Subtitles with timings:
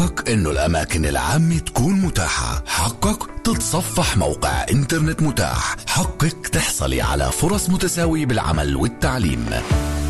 [0.00, 2.64] حقك إنه الأماكن العامة تكون متاحة.
[2.66, 5.76] حقك تتصفح موقع إنترنت متاح.
[5.86, 9.46] حقك تحصلي على فرص متساوية بالعمل والتعليم.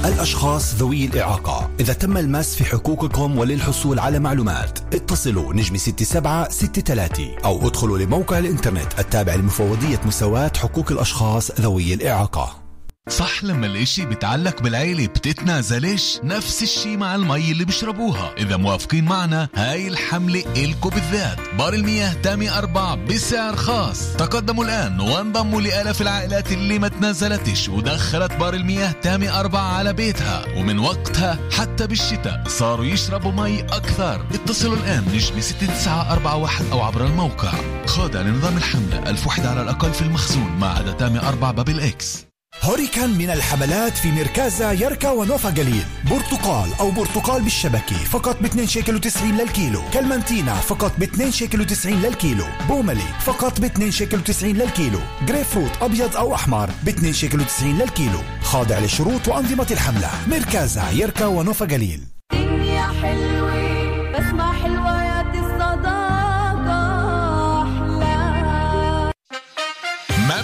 [0.04, 1.70] الأشخاص ذوي الإعاقة.
[1.80, 8.98] إذا تم المس في حقوقكم وللحصول على معلومات اتصلوا نجمة 6763 أو ادخلوا لموقع الإنترنت
[8.98, 12.69] التابع لمفوضية مساواة حقوق الأشخاص ذوي الإعاقة.
[13.08, 18.34] صح لما الإشي بتعلق بالعيلة بتتنازلش؟ نفس الشي مع المي اللي بيشربوها.
[18.38, 21.38] إذا موافقين معنا هاي الحملة إلكو بالذات.
[21.58, 24.16] بار المياه تامي أربعة بسعر خاص.
[24.16, 30.44] تقدموا الآن وانضموا لآلاف العائلات اللي ما تنازلتش ودخلت بار المياه تامي أربعة على بيتها.
[30.56, 34.26] ومن وقتها حتى بالشتاء صاروا يشربوا مي أكثر.
[34.34, 37.52] اتصلوا الآن نجم 6941 أو عبر الموقع.
[37.86, 42.29] خاضع لنظام الحملة ألف وحدة على الأقل في المخزون ما عدا تامي أربعة بابل إكس.
[42.62, 45.84] هوريكان من الحملات في مركزة يركا ونوفا جليل.
[46.10, 49.82] برتقال أو برتقال بالشبكة فقط ب 2 شيكل و90 للكيلو.
[49.92, 52.44] كلمنتينا فقط ب 2 شيكل و90 للكيلو.
[52.68, 55.00] بوملي فقط ب 2 شيكل و90 للكيلو.
[55.26, 58.20] جريب فروت أبيض أو أحمر ب 2 شيكل و90 للكيلو.
[58.42, 60.10] خاضع للشروط وأنظمة الحملة.
[60.26, 62.00] مركزة يركا ونوفا جليل.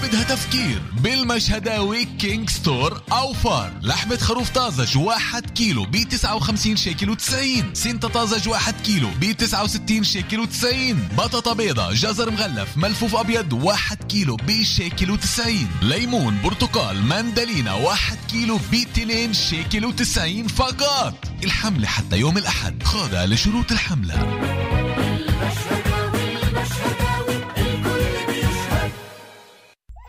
[0.06, 0.82] بدها تفكير.
[1.02, 8.48] بالمشهداوي كينج ستور أوفر لحمة خروف طازج واحد كيلو ب 59 شيكل و90 سنتة طازج
[8.48, 14.62] واحد كيلو ب 69 شيكل و90 بطاطا بيضة جزر مغلف ملفوف أبيض واحد كيلو ب
[14.62, 21.14] شيكل و90 ليمون برتقال مندلينا واحد كيلو ب 2 شيكل و90 فقط.
[21.44, 22.82] الحملة حتى يوم الأحد.
[22.82, 24.65] خاضع لشروط الحملة.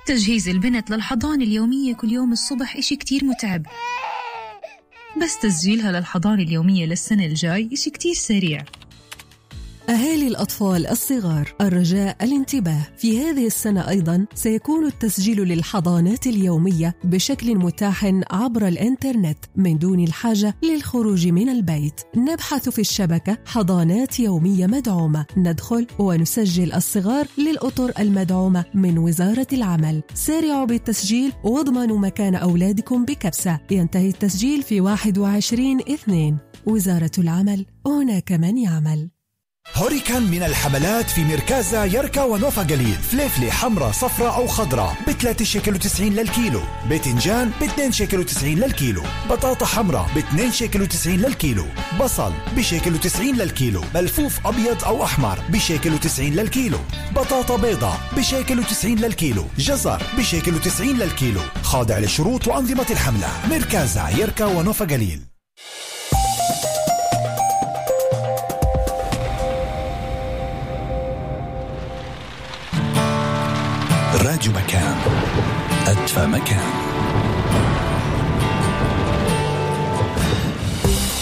[0.07, 3.65] تجهيز البنت للحضانة اليومية كل يوم الصبح إشي كتير متعب.
[5.21, 8.65] بس تسجيلها للحضانة اليومية للسنة الجاي إشي كتير سريع.
[9.89, 12.87] أهالي الأطفال الصغار الرجاء الانتباه.
[12.97, 20.55] في هذه السنة أيضا سيكون التسجيل للحضانات اليومية بشكل متاح عبر الإنترنت من دون الحاجة
[20.63, 22.01] للخروج من البيت.
[22.17, 25.25] نبحث في الشبكة حضانات يومية مدعومة.
[25.37, 30.03] ندخل ونسجل الصغار للأطر المدعومة من وزارة العمل.
[30.13, 33.59] سارعوا بالتسجيل واضمنوا مكان أولادكم بكبسة.
[33.71, 36.37] ينتهي التسجيل في 21 اثنين.
[36.65, 39.16] وزارة العمل هناك من يعمل.
[39.75, 44.95] هوريكان من الحملات في مركزة يركا ونوفا جليل فليفلة حمراء صفراء أو خضراء.
[45.07, 46.61] ب 3 شيكل و90 للكيلو.
[46.89, 49.03] باذنجان ب 2 شيكل و90 للكيلو.
[49.29, 51.65] بطاطا حمراء ب 2 شيكل و90 للكيلو.
[51.99, 53.83] بصل بشيكل و90 للكيلو.
[53.95, 56.79] ملفوف أبيض أو أحمر بشيكل و90 للكيلو.
[57.15, 59.45] بطاطا بيضاء بشيكل و90 للكيلو.
[59.57, 61.41] جزر بشيكل و90 للكيلو.
[61.63, 63.29] خاضع لشروط وأنظمة الحملة.
[63.49, 65.36] مركزة يركا ونوفا جليل.
[74.37, 74.95] راديو مكان.
[75.87, 76.69] أدفى مكان.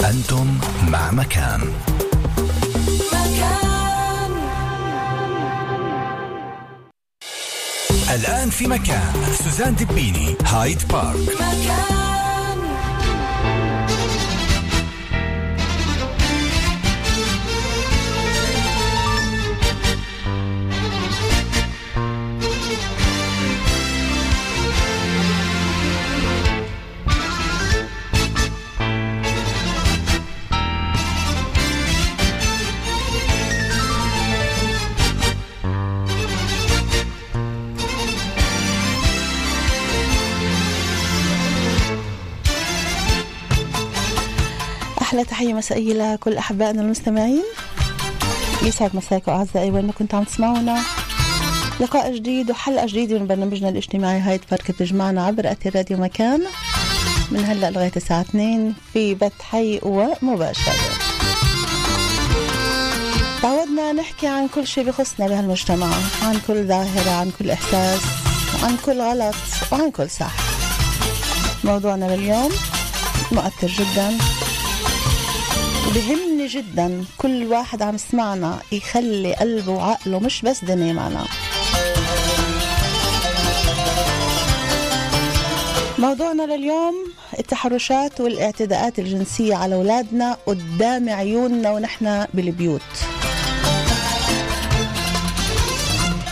[0.09, 1.61] أنتم مع مكان.
[3.13, 4.31] مكان.
[8.15, 9.13] الآن في مكان.
[9.43, 11.35] سوزان دبيني هايد بارك.
[11.35, 12.04] مكان.
[45.35, 47.43] تحية مسائية لكل أحبائنا المستمعين.
[48.63, 50.81] يسعد مساكم أعزائي وين ما كنتوا عم تسمعونا.
[51.79, 56.41] لقاء جديد وحلقة جديدة من برنامجنا الاجتماعي هاي فرق بتجمعنا عبر أثير راديو مكان.
[57.31, 60.71] من هلا لغاية الساعة 2 في بث حي ومباشر
[63.41, 65.87] تعودنا نحكي عن كل شيء بخصنا بهالمجتمع
[66.23, 68.01] عن كل ظاهرة عن كل إحساس
[68.63, 69.35] وعن كل غلط
[69.71, 70.33] وعن كل صح.
[71.63, 72.51] موضوعنا لليوم
[73.31, 74.17] مؤثر جدا.
[75.87, 81.25] وبهمني جدا كل واحد عم يسمعنا يخلي قلبه وعقله مش بس دنيا معنا.
[85.97, 86.95] موضوعنا لليوم
[87.39, 92.81] التحرشات والاعتداءات الجنسية على أولادنا قدام عيوننا ونحن بالبيوت.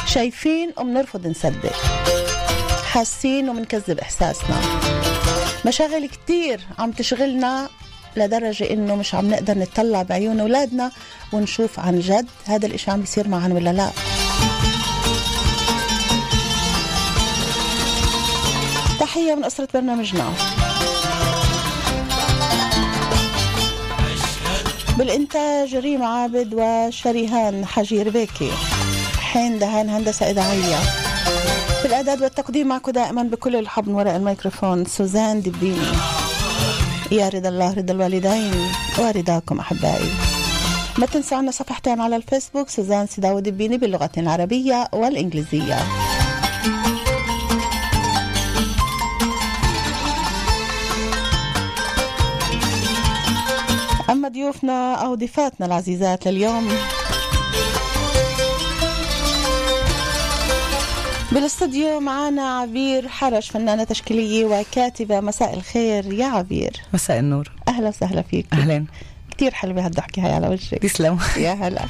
[0.07, 1.75] شايفين وبنرفض نصدق.
[2.91, 4.61] حاسين وبنكذب إحساسنا.
[5.65, 7.69] مشاغل كتير عم تشغلنا
[8.17, 10.91] لدرجة إنه مش عم نقدر نطلع بعيون أولادنا
[11.33, 13.89] ونشوف عن جد هذا الإشي عم بيصير معهم ولا لا.
[18.99, 20.33] تحية من أسرة برنامجنا.
[24.97, 28.51] بالإنتاج ريم عابد وشريهان حجير بيكي.
[29.19, 30.77] حين دهان هندسة إذاعية.
[31.81, 35.87] في الإعداد والتقديم معكم دائما بكل الحب من وراء الميكروفون سوزان دبيني
[37.13, 38.53] يا رضا الله رضا الوالدين
[38.99, 40.09] ورضاكم أحبائي.
[40.97, 45.77] ما تنسوا عنا صفحتين على الفيسبوك سوزان سيداو دبيني باللغتين العربية والإنجليزية.
[54.09, 56.69] أما ضيوفنا أو ضيفاتنا العزيزات لليوم.
[61.31, 65.19] بالاستوديو معنا عبير حرش فنانة تشكيلية وكاتبة.
[65.19, 66.71] مساء الخير يا عبير.
[66.93, 67.51] مساء النور.
[67.67, 68.45] أهلا وسهلا فيك.
[68.53, 68.87] اهلين
[69.31, 70.81] كتير حلوة هالضحكة هاي على وجهك.
[70.81, 71.19] تسلم.
[71.37, 71.85] يا هلا.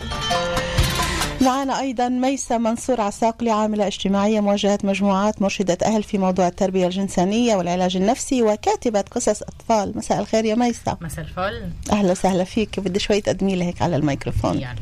[1.44, 7.56] معنا أيضا ميسة منصور عساقلي عاملة اجتماعية مواجهة مجموعات مرشدة أهل في موضوع التربية الجنسانية
[7.56, 9.98] والعلاج النفسي وكاتبة قصص أطفال.
[9.98, 10.98] مساء الخير يا ميسة.
[11.02, 11.70] مساء الفل.
[11.92, 12.80] أهلا وسهلا فيك.
[12.80, 14.60] بدي شوي تقدمي لي هيك على الميكروفون.
[14.60, 14.80] يعني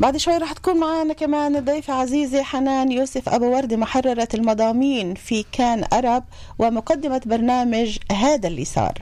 [0.00, 5.44] بعد شوي رح تكون معنا كمان ضيفة عزيزة حنان يوسف أبو وردة محررة المضامين في
[5.52, 6.24] كان أرب
[6.58, 8.98] ومقدمة برنامج هذا اللي صار.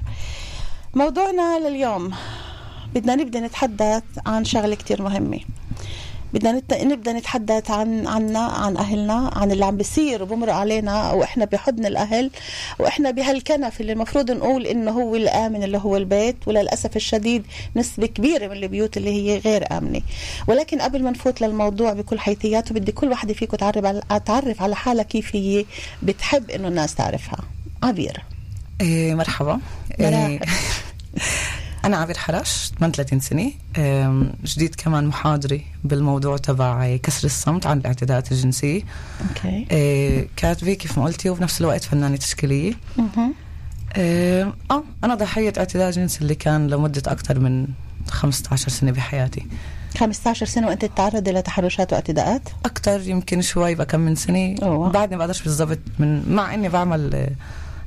[0.94, 2.12] موضوعنا لليوم.
[2.94, 5.40] بدنا نبدأ نتحدث عن شغلة كتير مهمة.
[6.34, 11.44] بدنا نت- نبدأ نتحدث عن عنا عن أهلنا عن اللي عم بيصير وبمر علينا وإحنا
[11.44, 12.30] بحضن الأهل
[12.78, 17.46] وإحنا بهالكنف اللي المفروض نقول إنه هو الآمن اللي هو البيت وللأسف الشديد
[17.76, 20.00] نسبة كبيرة من البيوت اللي هي غير آمنة.
[20.48, 24.76] ولكن قبل ما نفوت للموضوع بكل حيثياته بدي كل وحدة فيكم تعرف على تعرف على
[24.76, 25.64] حالها كيف هي
[26.02, 27.38] بتحب إنه الناس تعرفها.
[27.82, 28.22] عبير.
[28.80, 29.60] إيه مرحبا.
[30.00, 30.26] مرحبا.
[30.26, 30.40] إيه
[31.84, 33.52] أنا عبير حرش 38 سنة.
[34.44, 38.82] جديد كمان محاضرة بالموضوع تبع كسر الصمت عن الاعتداءات الجنسية.
[39.28, 39.66] أوكي.
[39.70, 42.72] إيه كاتبة كيف ما قلتي وبنفس الوقت فنانة تشكيلية.
[43.96, 44.52] آه
[45.04, 47.66] أنا ضحية اعتداء جنسي اللي كان لمدة أكثر من
[48.08, 49.46] 15 سنة بحياتي.
[49.98, 54.56] 15 سنة وأنت تتعرضي لتحرشات واعتداءات؟ أكثر يمكن شوي بكم من سنة.
[54.62, 54.90] أوه.
[54.90, 57.30] بعدني بقدرش بالضبط من مع إني بعمل آه،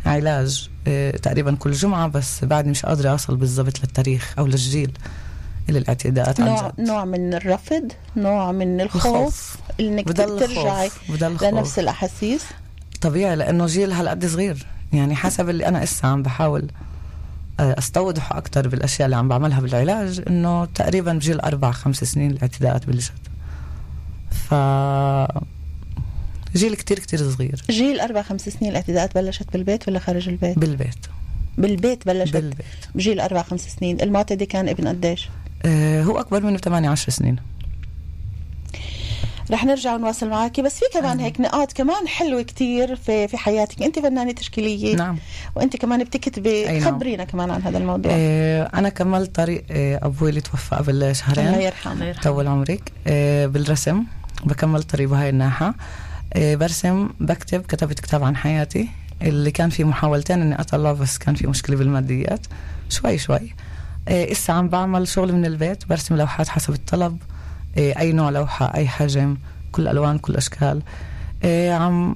[0.06, 4.92] علاج آه، تقريبا كل جمعة بس بعدني مش قادرة أوصل بالضبط للتاريخ أو للجيل
[5.70, 6.88] اللي الاعتداءات عن نوع جد.
[6.88, 9.58] نوع من الرفض نوع من الخوف الخوف.
[9.80, 10.90] إنك ترجعي
[11.42, 12.44] لنفس الأحاسيس.
[13.02, 14.68] طبيعي لأنه جيل هالقد صغير.
[14.94, 16.68] يعني حسب اللي أنا إسا عم بحاول
[17.60, 22.86] آه، استوضح أكثر بالأشياء اللي عم بعملها بالعلاج إنه تقريبا بجيل أربع خمس سنين الاعتداءات
[22.86, 23.14] بلشت
[24.32, 24.54] ف
[26.56, 27.64] جيل كتير كتير صغير.
[27.70, 31.06] جيل أربع خمس سنين الاعتداءات بلشت بالبيت ولا خارج البيت؟ بالبيت.
[31.58, 32.34] بالبيت بلشت.
[32.34, 32.66] بالبيت.
[32.96, 34.02] بجيل أربع خمس سنين.
[34.02, 35.30] المعتدي كان ابن قديش؟
[35.66, 37.36] آه، هو أكبر مني ب 18 سنين.
[39.52, 43.82] رح نرجع ونواصل معك بس في كمان هيك نقاط كمان حلوة كتير في في حياتك.
[43.84, 44.96] أنت فنانة تشكيلية.
[44.96, 45.18] نعم.
[45.56, 46.66] وأنت كمان بتكتبي.
[46.66, 46.80] نعم.
[46.80, 48.12] خبرينا كمان عن هذا الموضوع.
[48.16, 52.14] آه، أنا كملت طريق آه، أبوي اللي توفى قبل الله شهرين يرحمه.
[52.24, 52.92] طول عمرك.
[53.08, 54.04] آه، بالرسم.
[54.46, 55.68] بكمل طريق بهاي الناحية.
[55.68, 55.74] آه،
[56.36, 58.90] برسم بكتب كتبت كتاب عن حياتي.
[59.22, 62.48] اللي كان في محاولتين إني اطلعه بس كان في مشكلة بالماديات.
[62.90, 63.56] شوي شوي.
[64.08, 67.18] آه، إسا عم بعمل شغل من البيت برسم لوحات حسب الطلب.
[67.78, 69.38] آه، أي نوع لوحة أي حجم
[69.72, 70.82] كل ألوان كل أشكال.
[71.70, 72.16] عم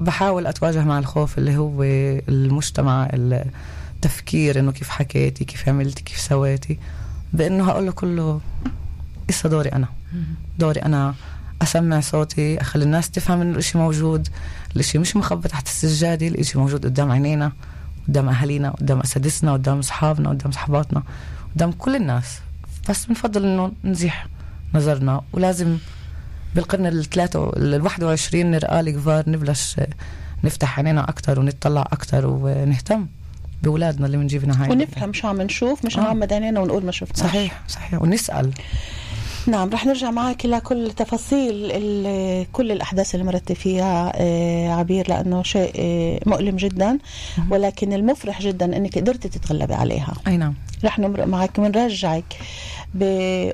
[0.00, 1.82] بحاول أتواجه مع الخوف اللي هو
[2.28, 6.78] المجتمع التفكير إنه كيف حكيتي كيف عملتي كيف سويتي.
[7.32, 8.40] بإنه هقول له كله
[9.30, 9.88] إسا دوري أنا.
[10.58, 11.14] دوري أنا
[11.62, 14.28] أسمع صوتي أخلي الناس تفهم إنه الإشي موجود.
[14.74, 17.52] الإشي مش مخبى تحت السجادة الإشي موجود قدام عينينا
[18.08, 21.02] قدام أهالينا قدام أساتذتنا قدام أصحابنا قدام صحباتنا
[21.56, 22.38] قدام كل الناس.
[22.88, 24.26] بس بنفضل إنه نزيح
[24.74, 25.20] نظرنا.
[25.32, 25.76] ولازم
[26.54, 29.76] بالقرن الثلاثة ال 21 نرقى الكبار نبلش
[30.44, 33.06] نفتح عينينا أكثر ونتطلع أكثر ونهتم
[33.62, 36.02] بأولادنا اللي بنجيبنا هاي ونفهم شو عم نشوف مش آه.
[36.02, 38.02] نغمض عينينا ونقول ما شفنا صحيح صحيح.
[38.02, 38.50] ونسأل.
[39.46, 41.72] نعم رح نرجع معك لكل تفاصيل
[42.52, 46.98] كل الأحداث اللي مرت فيها آه، عبير لأنه شيء آه، مؤلم جدا
[47.50, 50.14] ولكن المفرح جدا أنك قدرتي تتغلبي عليها.
[50.26, 50.54] أي نعم.
[50.84, 52.24] رح نمرق معك ونرجعك
[52.94, 53.02] ب...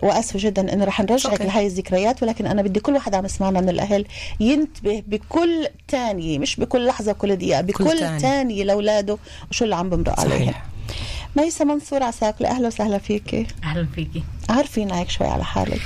[0.02, 1.45] واسفه جدا انه رح نرجعك أوكي.
[1.45, 4.04] لهي الذكريات ولكن أنا بدي كل واحد عم يسمعنا من الأهل
[4.40, 8.18] ينتبه بكل ثانية مش بكل لحظة وكل دقيقة بكل تانية.
[8.18, 9.18] ثانية لأولاده
[9.50, 10.38] وشو اللي عم بمرق عليهم.
[10.38, 10.64] صحيح.
[11.37, 15.80] ميسة منصور عساكلة أهلا وسهلا فيكي أهلا فيكي عارفين هيك شوي على حالك.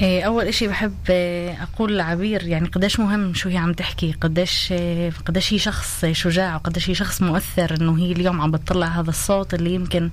[0.00, 4.72] إيه، أول إشي بحب إيه، أقول لعبير يعني قديش مهم شو هي عم تحكي قديش
[4.72, 9.10] إيه، قديش هي شخص شجاع وقديش هي شخص مؤثر إنه هي اليوم عم بتطلع هذا
[9.10, 10.10] الصوت اللي يمكن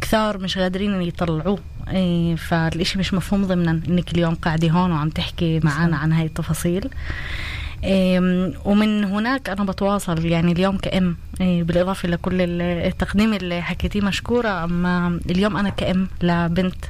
[0.00, 1.58] كثار مش قادرين إن يطلعوه.
[2.36, 6.88] فالإشي مش مفهوم ضمنا إنك اليوم قاعدة هون وعم تحكي معنا عن هاي التفاصيل.
[8.64, 15.56] ومن هناك أنا بتواصل يعني اليوم كأم بالإضافة لكل التقديم اللي حكيتيه مشكورة أما اليوم
[15.56, 16.84] أنا كأم لبنت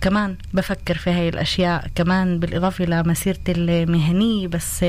[0.00, 4.84] كمان بفكر في هاي الأشياء كمان بالإضافة لمسيرتي المهنية بس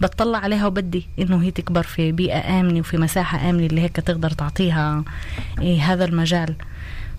[0.00, 4.30] بتطلع عليها وبدي إنه هي تكبر في بيئة آمنة وفي مساحة آمنة اللي هيك تقدر
[4.30, 5.04] تعطيها
[5.60, 6.54] إيه هذا المجال.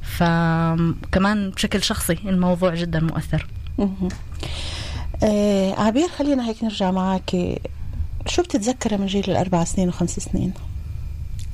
[0.02, 3.48] فكمان بشكل شخصي الموضوع جدا مؤثر.
[5.24, 7.60] آه عبير خلينا هيك نرجع معك
[8.28, 10.54] شو بتتذكري من جيل الأربع سنين وخمس سنين؟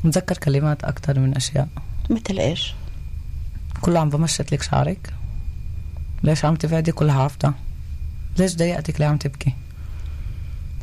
[0.03, 1.67] متذكر كلمات أكثر من أشياء.
[2.09, 2.73] مثل إيش؟
[3.81, 5.13] كله عم بمشط لك شعرك.
[6.23, 7.53] ليش عم تبعدي كلها عفطة
[8.37, 9.53] ليش ضايقتك ليه عم تبكي؟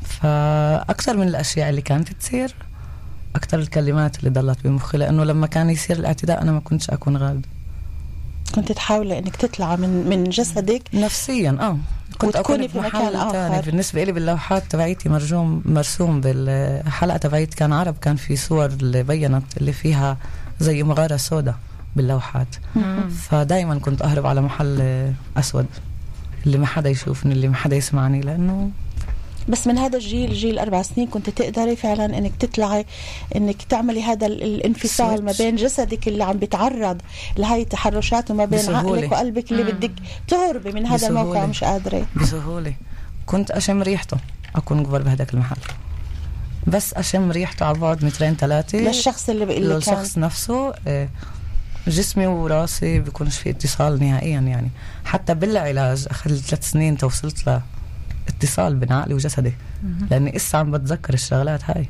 [0.04, 2.54] فأكثر من الأشياء اللي كانت تصير
[3.37, 7.45] أكثر الكلمات اللي ضلت بمخي لأنه لما كان يصير الاعتداء أنا ما كنتش أكون غالب.
[8.54, 10.83] كنت تحاولي إنك تطلع من من جسدك.
[10.95, 11.78] نفسيا آه.
[12.18, 13.61] كنت اكون في مكان آخر.
[13.66, 19.56] بالنسبة لي باللوحات تبعيتي مرجوم مرسوم بالحلقة تبعيت كان عرب كان في صور اللي بينت
[19.56, 20.16] اللي فيها
[20.61, 21.54] زي مغارة سوداء
[21.97, 22.49] باللوحات.
[23.28, 25.66] فدائما كنت أهرب على محل أسود
[26.47, 28.71] اللي ما حدا يشوفني اللي ما حدا يسمعني لأنه
[29.48, 32.86] بس من هذا الجيل جيل أربع سنين كنت تقدري فعلا إنك تطلعي
[33.36, 37.00] إنك تعملي هذا الانفصال ما بين جسدك اللي عم بيتعرض
[37.36, 38.78] لهي التحرشات وما بين بسهولة.
[38.78, 39.92] عقلك وقلبك اللي بدك
[40.28, 41.20] تهربي من هذا بسهولة.
[41.20, 42.06] الموقع مش قادرة.
[42.16, 42.74] بسهولة.
[43.26, 44.16] كنت أشم ريحته.
[44.56, 45.56] أكون قبل بهذاك المحل.
[46.66, 51.10] بس أشم ريحته على بعد مترين ثلاثة للشخص اللي بيقول لك للشخص نفسه إيه
[51.86, 54.70] جسمي وراسي بيكونش في اتصال نهائيا يعني.
[55.04, 57.62] حتى بالعلاج اخذ ثلاث سنين توصلت
[58.26, 59.52] لاتصال بين عقلي وجسدي.
[60.11, 61.88] لأني إسا عم بتذكر الشغلات هاي.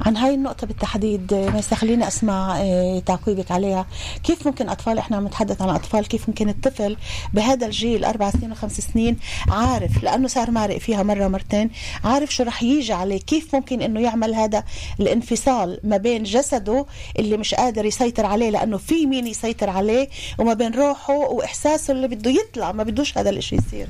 [0.00, 3.86] عن هاي النقطة بالتحديد بس خليني أسمع آه، تعقيبك عليها.
[4.24, 6.96] كيف ممكن أطفال إحنا عم نتحدث عن أطفال كيف ممكن الطفل
[7.34, 9.16] بهذا الجيل أربع سنين وخمس سنين
[9.48, 11.70] عارف لأنه صار مارق فيها مرة مرتين
[12.04, 14.64] عارف شو رح يجي عليه؟ كيف ممكن إنه يعمل هذا
[15.00, 16.86] الانفصال ما بين جسده
[17.18, 20.08] اللي مش قادر يسيطر عليه لأنه في مين يسيطر عليه
[20.38, 23.88] وما بين روحه وإحساسه اللي بده يطلع ما بدوش هذا الإشي يصير؟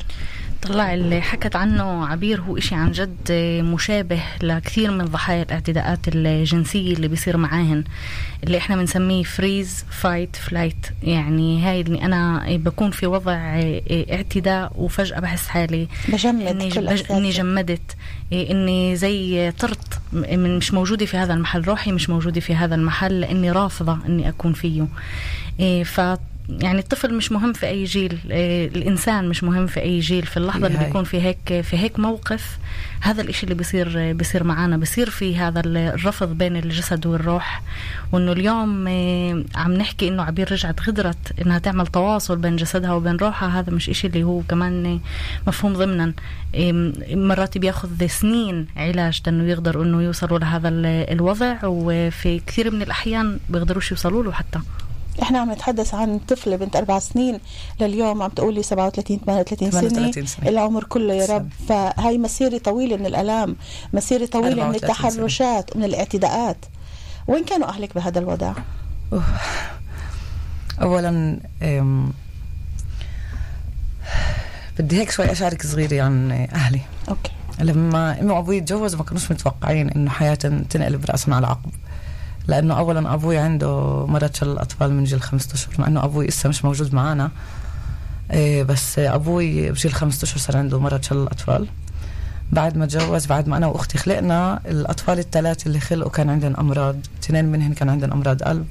[0.67, 3.33] طلع اللي حكت عنه عبير هو إشي عن جد
[3.65, 7.85] مشابه لكثير من ضحايا الاعتداءات الجنسية اللي بيصير معاهن
[8.45, 13.35] اللي إحنا بنسميه freeze fight flight يعني هاي اللي أنا بكون في وضع
[13.91, 17.03] اعتداء وفجأة بحس حالي بجمد إني, بج...
[17.11, 17.97] إني جمدت.
[18.33, 23.21] إني زي طرت من مش موجودة في هذا المحل روحي مش موجودة في هذا المحل
[23.21, 24.87] لأني رافضة إني أكون فيه.
[25.85, 26.01] ف
[26.49, 30.37] يعني الطفل مش مهم في أي جيل آه، الإنسان مش مهم في أي جيل في
[30.37, 32.59] اللحظة اللي بيكون في هيك في هيك موقف
[33.01, 37.63] هذا الإشي اللي بيصير بيصير معنا بيصير في هذا الرفض بين الجسد والروح
[38.13, 43.17] وإنه اليوم آه، عم نحكي إنه عبير رجعت غدرت إنها تعمل تواصل بين جسدها وبين
[43.17, 43.61] روحها.
[43.61, 45.01] هذا مش إشي اللي هو كمان
[45.47, 46.13] مفهوم ضمنا.
[47.11, 50.69] مرات بياخذ سنين علاج انه يقدروا إنه يوصلوا لهذا
[51.13, 54.61] الوضع وفي كثير من الأحيان بيقدروش يوصلوا له حتى.
[55.23, 57.41] إحنا عم نتحدث عن طفله بنت أربع سنين
[57.81, 61.49] لليوم عم تقولي 37 38 سنه 38 سنة العمر كله يا رب.
[61.69, 63.57] فهي مسيرة طويلة من الألام
[63.93, 66.57] مسيرة طويلة من التحرشات ومن الاعتداءات.
[67.29, 68.53] وين كانوا أهلك بهذا الوضع؟
[70.83, 71.41] اولا
[74.79, 76.81] بدي هيك شوي أشارك صغيرة عن أهلي.
[77.09, 77.31] أوكي.
[77.61, 81.71] لما إمي وأبوي تجوزوا ما كانوش متوقعين إنه حياتهم تنقلب راسا على عقب.
[82.49, 86.49] لأنه اولا أبوي عنده مرض شلل الأطفال من جيل خمسة اشهر مع انه أبوي لسه
[86.49, 87.31] مش موجود معنا
[88.31, 91.69] إيه بس أبوي بجيل خمسة اشهر صار عنده مرض شلل الأطفال.
[92.53, 96.97] بعد ما تجوز بعد ما أنا وأختي خلقنا الأطفال الثلاثة اللي خلقوا كان عندهم أمراض.
[97.23, 98.67] اثنين منهم كان عندهم أمراض قلب.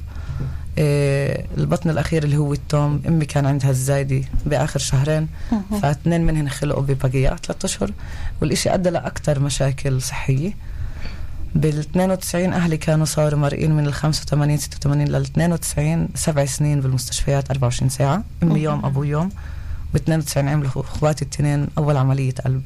[0.78, 5.28] إيه البطن الأخير اللي هو التوم أمي كان عندها الزايدة بآخر شهرين.
[5.82, 7.92] فاثنين منهم خلقوا ببقيات ثلاث أشهر.
[8.42, 10.54] والإشي أدى لأكثر مشاكل صحية.
[11.56, 17.52] بال 92 أهلي كانوا صاروا مرئين من ال 85 86 لل 92 سبع سنين بالمستشفيات
[17.52, 19.30] 24 ساعة امي يوم أبو يوم
[19.94, 22.62] ب 92 عملوا أخواتي الاثنين أول عملية قلب.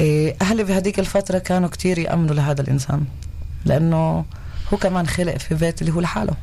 [0.00, 3.04] إيه، أهلي بهذيك الفترة كانوا كتير يأمنوا لهذا الإنسان
[3.64, 4.24] لأنه
[4.72, 6.34] هو كمان خلق في بيت اللي هو لحاله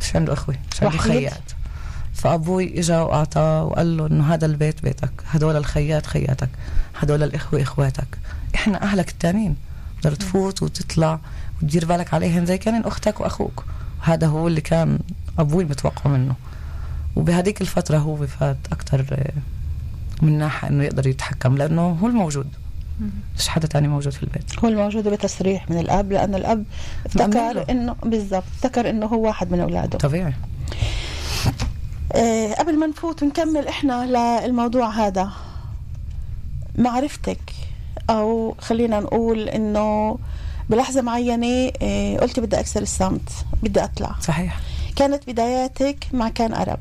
[0.00, 1.52] مش عنده أخوة مش عنده خيات.
[2.14, 6.48] فأبوي إجا وأعطاه وقال له إنه هذا البيت بيتك هدول الخيات خياتك
[7.00, 8.18] هدول الإخوة إخواتك
[8.54, 9.56] إحنا أهلك التانيين.
[10.02, 11.20] تقدر تفوت وتطلع
[11.62, 13.64] وتدير بالك عليهم زي كان أختك وأخوك.
[14.00, 14.98] وهذا هو اللي كان
[15.38, 16.34] أبوي متوقع منه.
[17.16, 19.32] وبهذيك الفترة هو فات أكثر
[20.22, 22.46] من ناحية إنه يقدر يتحكم لأنه هو الموجود.
[23.38, 24.58] مش حدا تاني موجود في البيت.
[24.64, 26.64] هو الموجود بتصريح من الأب لأنه الأب.
[27.06, 29.98] افتكر انه بالضبط افتكر إنه هو واحد من أولاده.
[29.98, 30.34] طبيعي.
[32.12, 34.06] آه قبل ما نفوت ونكمل إحنا
[34.46, 35.30] للموضوع هذا
[36.78, 37.40] معرفتك
[38.10, 40.18] أو خلينا نقول إنه
[40.70, 43.30] بلحظة معينة آه قلتي بدي أكسر الصمت
[43.62, 44.14] بدي أطلع.
[44.20, 44.60] صحيح.
[44.96, 46.78] كانت بداياتك مع كان أرب.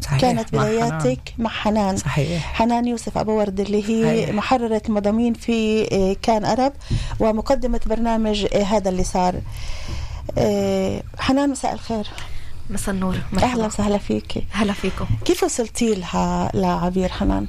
[0.00, 1.96] صحيح كانت مع بداياتك مع حنان.
[1.96, 2.52] صحيح.
[2.52, 4.34] حنان يوسف أبو ورد اللي هي صحيح.
[4.34, 6.72] محررة المضامين في آه، كان أرب
[7.20, 9.34] ومقدمة برنامج آه، هذا اللي صار.
[11.18, 12.06] حنان مساء الخير.
[12.70, 13.14] مساء النور.
[13.14, 14.44] أهلا مرحبا وسهلا فيك.
[14.50, 15.06] هلا فيكم.
[15.24, 17.46] كيف وصلتي لها لعبير حنان؟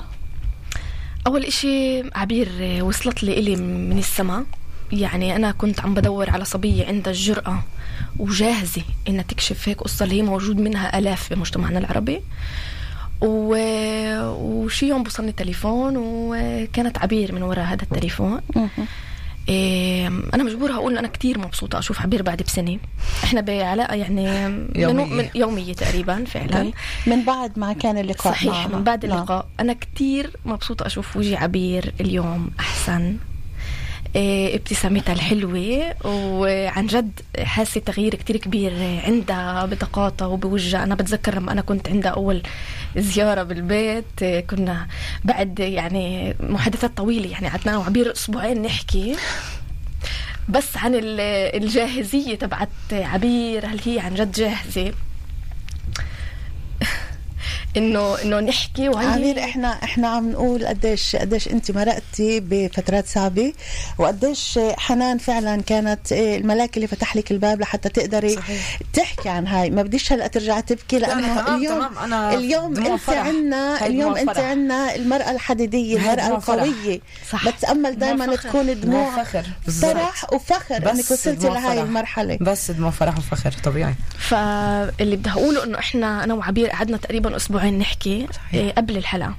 [1.28, 4.44] أول إشي عبير آه، وصلت لي إلي من السماء.
[4.92, 7.64] يعني أنا كنت عم بدور على صبية عندها الجرأة
[8.20, 12.22] وجاهزة إنها تكشف هيك قصة اللي هي موجود منها آلاف بمجتمعنا العربي.
[13.22, 13.56] و...
[14.32, 18.42] وشي يوم بوصلني تليفون وكانت عبير من وراء هذا التليفون.
[19.50, 22.78] إيه أنا مجبورة أقول إن أنا كتير مبسوطة أشوف عبير بعد بسنة
[23.24, 24.26] إحنا بعلاقة يعني
[24.76, 25.06] يومية.
[25.06, 26.72] من يومية تقريبا فعلا
[27.08, 28.78] من بعد ما كان اللقاء صحيح معنا.
[28.78, 29.18] من بعد نعم.
[29.18, 33.18] اللقاء أنا كتير مبسوطة أشوف وجه عبير اليوم أحسن
[34.16, 38.74] إيه، ابتسامتها الحلوة وعن جد حاسة تغيير كتير كبير
[39.06, 42.42] عندها بطاقاتها وبوجهها أنا بتذكر لما أنا كنت عندها أول
[42.98, 44.88] زيارة بالبيت إيه، كنا
[45.24, 49.16] بعد يعني محادثات طويلة يعني قعدنا أنا وعبير أسبوعين نحكي.
[50.50, 51.20] بس عن ال-
[51.64, 54.94] الجاهزية تبعت عبير هل هي عن جد جاهزة؟
[57.78, 63.54] انه إنه نحكي وهي عبير إحنا إحنا عم نقول قديش قديش أنت مرقتي بفترات صعبه
[63.98, 68.80] وقديش حنان فعلا كانت إيه، الملاك اللي فتح لك الباب لحتى تقدري صحيح.
[68.94, 72.78] تحكي عن هاي ما بديش هلأ ترجعي تبكي لا، لأنه تمام، اليوم تمام، أنا اليوم
[72.78, 74.38] أنت هاي اليوم أنت.
[74.38, 76.28] عنا المرأة الحديدية المرأة.
[76.28, 77.00] القوية
[77.32, 77.50] صح.
[77.50, 78.36] بتأمل دائما.
[78.36, 79.46] تكون دموع فخر.
[79.82, 81.66] فرح وفخر بس انك وصلتي فرح.
[81.66, 87.36] المرحلة بس دموع فرح وفخر طبيعي فاللي بدي أقوله إنه إحنا أنا وعبير قعدنا تقريبا
[87.64, 88.54] أسبوعين نحكي صحيح.
[88.54, 89.36] إيه قبل الحلقة.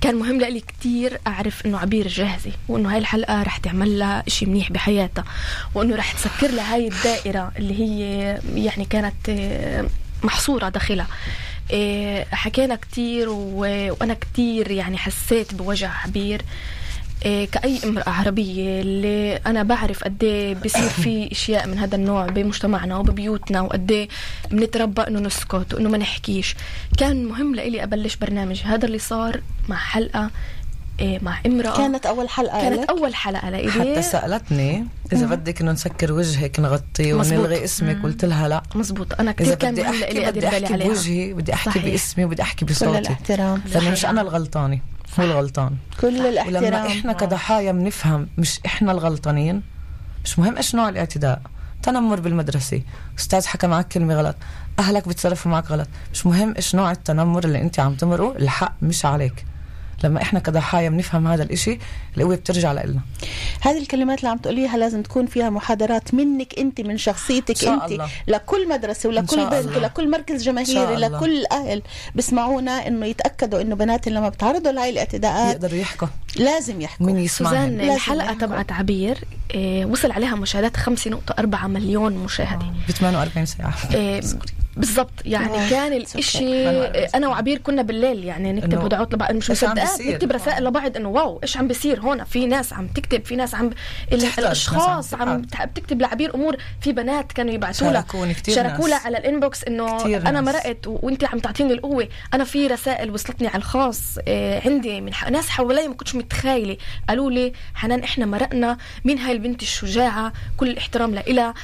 [0.00, 4.48] كان مهم لي كتير أعرف إنه عبير جاهزه وإنه هاي الحلقة رح تعمل لها شيء
[4.48, 5.24] منيح بحياتها
[5.74, 9.88] وإنه رح تسكر لها هاي الدائرة اللي هي يعني كانت إيه،
[10.22, 11.06] محصورة داخلها.
[11.70, 16.42] إيه، حكينا كتير و- وأنا كتير يعني حسيت بوجع عبير.
[17.22, 22.96] كأي امرأة عربية اللي أنا بعرف قد إيه بصير في أشياء من هذا النوع بمجتمعنا
[22.96, 24.08] وببيوتنا وقد إيه
[24.50, 26.54] بنتربى إنه نسكت وإنه ما نحكيش.
[26.98, 28.62] كان مهم لإلي أبلش برنامج.
[28.64, 30.30] هذا اللي صار مع حلقة
[31.00, 31.76] إيه، مع امرأة.
[31.76, 33.70] كانت أول حلقة كانت لك؟ أول حلقة لإلي.
[33.70, 37.38] حتى سألتني إذا بدك إنه نسكر وجهك نغطي مزبوط.
[37.38, 38.02] ونلغي اسمك.
[38.02, 38.62] قلت لها لا.
[38.74, 41.84] مزبوط أنا إذا كتير كان بدي مهم لإلي أحكي بدي أحكي بوجهي بدي أحكي صحيح.
[41.84, 42.98] باسمي وبدي أحكي كل بصوتي.
[42.98, 43.62] الاحترام.
[43.74, 44.80] لأنه مش أنا الغلطانة.
[45.20, 46.86] هو الغلطان كل ولما الاحترام.
[46.86, 49.62] إحنا كضحايا بنفهم مش إحنا الغلطانين
[50.24, 51.42] مش مهم إيش نوع الاعتداء.
[51.82, 52.82] تنمر بالمدرسة.
[53.18, 54.36] أستاذ حكى معك كلمة غلط.
[54.78, 55.88] أهلك بيتصرفوا معك غلط.
[56.12, 59.44] مش مهم إيش نوع التنمر اللي أنت عم تمره الحق مش عليك.
[60.04, 61.78] لما إحنا كضحايا بنفهم هذا الإشي
[62.16, 63.00] القوة بترجع لنا
[63.60, 67.74] هذه الكلمات اللي عم تقوليها لازم تكون فيها محاضرات منك انت من شخصيتك إن شاء
[67.74, 68.08] انت الله.
[68.28, 69.78] لكل مدرسة ولكل شاء بنت الله.
[69.78, 70.96] ولكل مركز جماهيري.
[70.96, 71.82] لكل أهل
[72.14, 77.54] بسمعونا إنه يتأكدوا إنه بناتهم لما بتعرضوا لهي الاعتداءات يقدروا يحكوا لازم يحكوا مين سوزان
[77.54, 78.46] يسمعهم لازم الحلقة يحكوا.
[78.46, 79.18] تبعت عبير
[79.54, 84.20] إيه، وصل عليها مشاهدات 5.4 مليون مشاهدة ب 48 ساعة إيه،
[84.76, 85.70] بالضبط يعني.
[85.70, 85.92] كان.
[85.92, 86.68] الإشي
[87.14, 91.40] أنا وعبير كنا بالليل يعني نكتب هدعات لبعض مش مصدقات؟ نكتب رسائل لبعض إنه واو
[91.42, 93.70] إيش عم بيصير هون في ناس عم تكتب في ناس عم
[94.12, 95.42] الأشخاص عم عم.
[95.42, 98.04] بتكتب لعبير أمور في بنات كانوا يبعثوا لها
[98.48, 98.98] شاركوا لها.
[98.98, 100.40] على الإنبوكس إنه أنا.
[100.40, 102.08] مرقت وأنت عم تعطيني القوة.
[102.34, 106.76] أنا في رسائل وصلتني على الخاص إيه، عندي من ناس حوالي ما كنتش متخيلة.
[107.08, 108.78] قالوا لي حنان إحنا مرقنا.
[109.04, 111.54] مين هاي البنت الشجاعة؟ كل الاحترام لها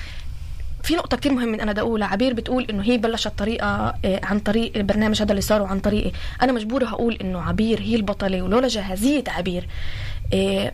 [0.83, 2.09] في نقطة كتير مهمة أنا بدي أقولها.
[2.09, 3.67] عبير بتقول إنه هي بلشت طريقة
[4.05, 7.95] آه، عن طريق البرنامج هذا اللي صار وعن طريقي أنا مجبورة أقول إنه عبير هي
[7.97, 9.63] البطلة ولولا جاهزية عبير.
[9.63, 9.69] آه،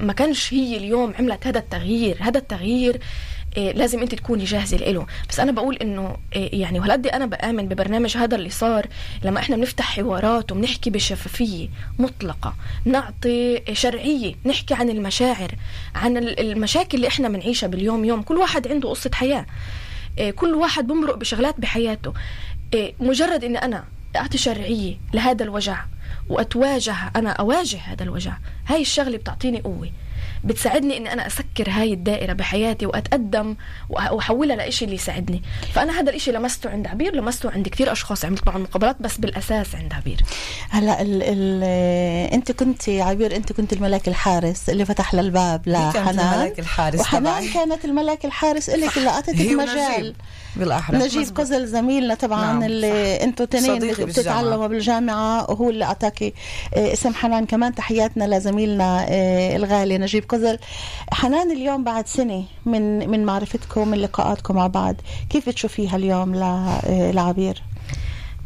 [0.01, 2.17] ما كانش هي اليوم عملت هذا التغيير.
[2.21, 3.01] هذا التغيير
[3.59, 5.07] آه، لازم انت تكوني جاهزة له.
[5.29, 8.87] بس أنا بقول إنه آه، يعني وهالقد أنا بآمن ببرنامج هذا اللي صار
[9.25, 11.69] لما إحنا بنفتح حوارات وبنحكي بشفافية
[11.99, 15.51] مطلقة نعطي شرعية نحكي عن المشاعر
[15.95, 18.23] عن ال- المشاكل اللي إحنا بنعيشها باليوم يوم.
[18.23, 19.47] كل واحد عنده قصة حياة.
[20.19, 22.13] آه، كل واحد بمرق بشغلات بحياته.
[22.75, 23.85] آه، مجرد إني أنا
[24.17, 25.85] أعطي شرعية لهذا الوجع
[26.29, 28.39] وأتواجه أنا أواجه هذا الوجع.
[28.67, 29.91] هاي الشغلة بتعطيني قوة.
[30.45, 33.57] بتساعدني إني أنا أسكر هاي الدائرة بحياتي وأتقدم
[33.91, 35.43] وأحولها لإشي اللي يساعدني.
[35.75, 39.75] فأنا هذا الإشي لمسته عند عبير لمسته عند كثير أشخاص عملت معهم مقابلات بس بالأساس
[39.75, 40.21] عند عبير.
[40.71, 41.65] هلا ال ال
[42.33, 46.35] أنت كنت عبير أنت كنت الملاك الحارس اللي فتح للباب هي كانت لحنان.
[46.35, 47.49] الملاك الحارس وحنان تبعي.
[47.49, 50.15] كانت الملاك الحارس لك اللي اعطتك مجال.
[50.57, 50.99] بالأحرى.
[50.99, 56.35] نجيب قزل زميلنا طبعا نعم، اللي أنتوا تنين بتتعلموا بالجامعة وهو اللي أعطاكي
[56.75, 57.47] آه، اسم حنان.
[57.47, 60.59] كمان تحياتنا لزميلنا آه، الغالي نجيب قزل
[61.13, 64.97] حنان اليوم بعد سنة من من معرفتكم من لقاءاتكم مع بعض.
[65.31, 67.63] كيف بتشوفيها اليوم آه، لعبير؟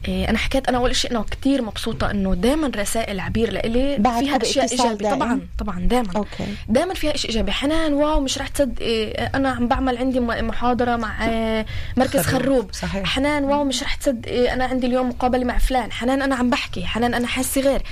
[0.09, 4.43] إيه أنا حكيت أنا أول شيء إنه كثير مبسوطة إنه دائما رسائل عبير لإلي فيها
[4.43, 6.25] أشياء اتصال ايجابي دائم؟ طبعا طبعا دائما
[6.69, 7.53] دائما فيها شيء إيجابي.
[7.53, 11.67] حنان واو مش رح تصدقي أنا عم بعمل عندي محاضرة مع آه،
[11.97, 12.43] مركز خروب.
[12.43, 12.73] خروب.
[12.73, 13.05] صحيح.
[13.09, 15.93] حنان واو مش رح تصدقي أنا عندي اليوم مقابلة مع فلان.
[15.93, 16.85] حنان أنا عم بحكي.
[16.87, 17.83] حنان أنا حاسة غير.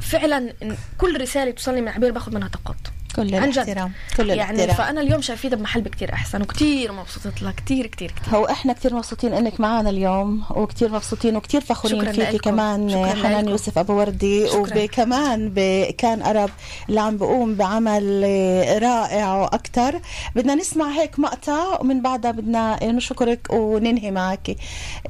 [0.00, 0.52] فعلا
[0.98, 2.76] كل رسالة توصلني من عبير باخذ منها طاقات.
[3.16, 3.58] كل عن جد.
[3.58, 8.10] الاحترام كل يعني الاحترام فأنا اليوم شايفيتها بمحل بكتير أحسن وكتير مبسوطة لها كتير كتير
[8.10, 12.38] كتير هو إحنا كثير مبسوطين إنك معنا اليوم وكثير مبسوطين وكثير فخورين شكراً فيكي.
[12.38, 13.48] كمان شكراً حنان.
[13.48, 14.82] يوسف أبو وردي شكراً.
[14.84, 16.50] وكمان بكان أرب
[16.88, 20.00] اللي عم بقوم بعمل آه، رائع وأكثر
[20.36, 24.56] بدنا نسمع هيك مقطع ومن بعدها بدنا نشكرك وننهي معك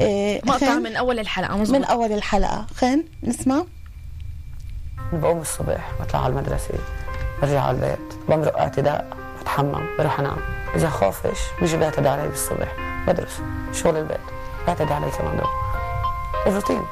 [0.01, 3.65] آه، مقطع خن؟ من أول الحلقة مزبوط من أول الحلقة خن نسمع
[5.13, 6.69] بقوم الصبح بطلع على المدرسة
[7.43, 8.15] برجع على البيت.
[8.29, 10.37] بمرق اعتداء بتحمم بروح أنام.
[10.75, 12.77] إذا خافش بيجي بيعتدي علي بالصبح.
[13.07, 13.43] بدرس.
[13.73, 14.21] شغل البيت.
[14.67, 15.51] بيعتدي علي كمان دور
[16.47, 16.83] الروتين.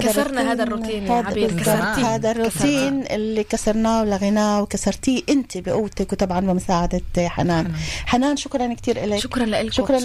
[0.00, 2.14] كسرنا هذا الروتين يا هذا عبير، كسرتيه.
[2.14, 7.72] هذا الروتين اللي كسرناه ولغيناه وكسرتيه انت بقوتك وطبعا بمساعدة حنان.
[8.06, 8.36] حنان.
[8.36, 9.98] شكرا كثير لك شكرا لكم شكرا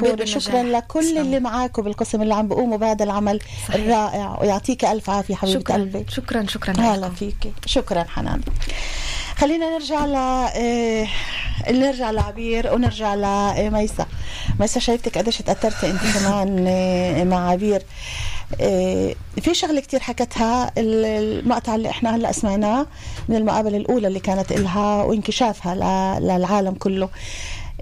[0.00, 0.38] بالنجاح.
[0.38, 1.18] شكرا لكل.
[1.18, 3.74] اللي معاكم بالقسم اللي عم بقوموا بهذا العمل صحيح.
[3.74, 5.74] الرائع ويعطيك ألف عافية حبيبة شكرا.
[5.74, 6.04] قلبي.
[6.08, 7.08] شكرا شكرا هلا.
[7.10, 8.40] فيكي شكرا حنان.
[9.36, 11.06] خلينا نرجع ل آه،
[11.70, 14.06] نرجع لعبير ونرجع لميسا
[14.60, 14.80] ميسا.
[14.80, 17.76] شايفتك قديش تأثرتي انت كمان آه، مع عبير.
[17.80, 17.84] آه،
[19.40, 22.86] في شغلة كتير حكتها ال- المقطع اللي إحنا هلأ سمعناه
[23.28, 25.74] من المقابلة الأولى اللي كانت إلها وانكشافها
[26.20, 27.08] للعالم كله.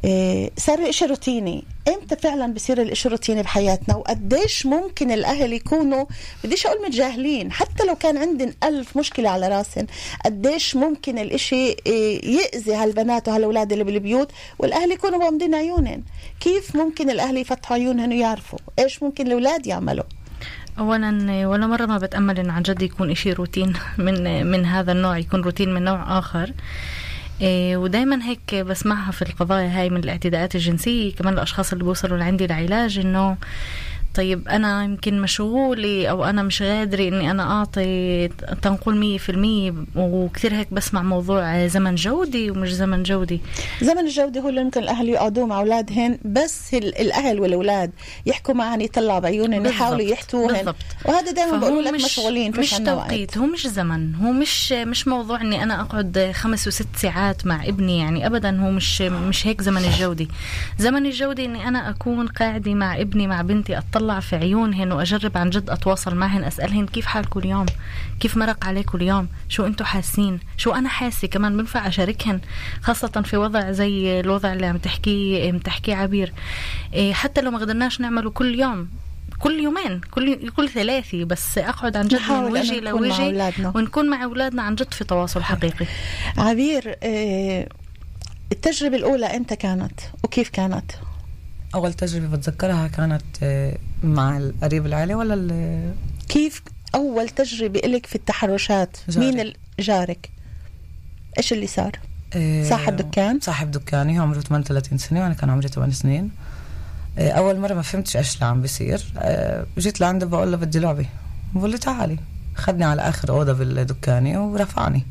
[0.05, 1.65] إيه، صار إشي روتيني.
[1.89, 6.05] إمتى فعلا بصير الإشي روتيني بحياتنا؟ وقديش ممكن الأهل يكونوا
[6.45, 9.87] بديش أقول متجاهلين؟ حتى لو كان عندن ألف مشكلة على راسن
[10.25, 16.05] قديش ممكن الإشي إيه، يأذي هالبنات وهالأولاد اللي بالبيوت والأهل يكونوا غامضين عيونهم
[16.41, 20.05] كيف ممكن الأهل يفتحوا عيونهم ويعرفوا؟ إيش ممكن الأولاد يعملوا؟
[20.79, 25.19] اولا ولا مرة ما بتامل انه عن جد يكون إشي روتين من من هذا النوع
[25.19, 26.53] يكون روتين من نوع آخر.
[27.41, 32.47] إيه ودائما هيك بسمعها في القضايا هاي من الاعتداءات الجنسية كمان الأشخاص اللي بيوصلوا لعندي
[32.47, 33.37] لعلاج إنه
[34.15, 38.29] طيب أنا يمكن مشغولة أو أنا مش قادرة إني أنا أعطي
[38.63, 43.41] تنقول مية في المية وكثير هيك بسمع موضوع زمن جودي ومش زمن جودي
[43.83, 47.93] زمن الجودة هو اللي ممكن الأهل يقعدوا مع أولادهن بس ال- الأهل والأولاد
[48.27, 49.67] يحكوا معهن يطلعوا بعيونهم.
[49.67, 50.77] يحاولوا يحتوهن بالضبط.
[51.05, 52.71] وهذا دائما بقولوا لك مش- مشغولين مش.
[52.71, 57.65] توقيت هو مش زمن هو مش مش موضوع إني أنا أقعد خمس وست ساعات مع
[57.65, 60.29] ابني يعني ابدا هو مش مش هيك زمن الجودي
[60.79, 65.51] زمن الجودي إني أنا أكون قاعدة مع ابني مع بنتي اطلع في عيونهن وأجرب عن
[65.51, 67.67] جد أتواصل معهن أسألهن كيف حالكم اليوم؟
[68.21, 72.41] كيف مرق عليكم اليوم؟ شو أنتم حاسين؟ شو أنا حاسة كمان؟ بنفع أشاركهن
[72.83, 76.33] خاصة في وضع زي الوضع اللي عم تحكيه عم تحكيه عبير.
[76.95, 78.89] إيه، حتى لو ما قدرناش نعمله كل يوم
[79.39, 83.73] كل يومين كل كل ثلاثي بس أقعد عن جد من لوجهي أولادنا.
[83.75, 85.87] ونكون مع أولادنا عن جد في تواصل حقيقي.
[86.39, 87.69] عبير آه،
[88.53, 90.93] التجربة الأولى أنت كانت وكيف كانت؟
[91.75, 95.93] أول تجربة بتذكرها كانت آه، مع القريب العائلة ولا
[96.29, 96.63] كيف
[96.95, 99.33] أول تجربة إلك في التحرشات؟ جاري.
[99.33, 100.31] مين جارك؟
[101.39, 101.93] إيش اللي صار؟
[102.35, 106.31] آه، صاحب دكان؟ صاحب دكاني هو عمره 38 سنة وأنا كان عمري 8 سنين
[107.19, 109.05] آه، أول مرة ما فهمتش إيش اللي عم بيصير
[109.79, 111.07] جيت لعنده بقول له بدي لعبة
[111.55, 112.19] بقول لي تعالي
[112.57, 115.07] خدني على آخر أوضة بالدكاني ورفعني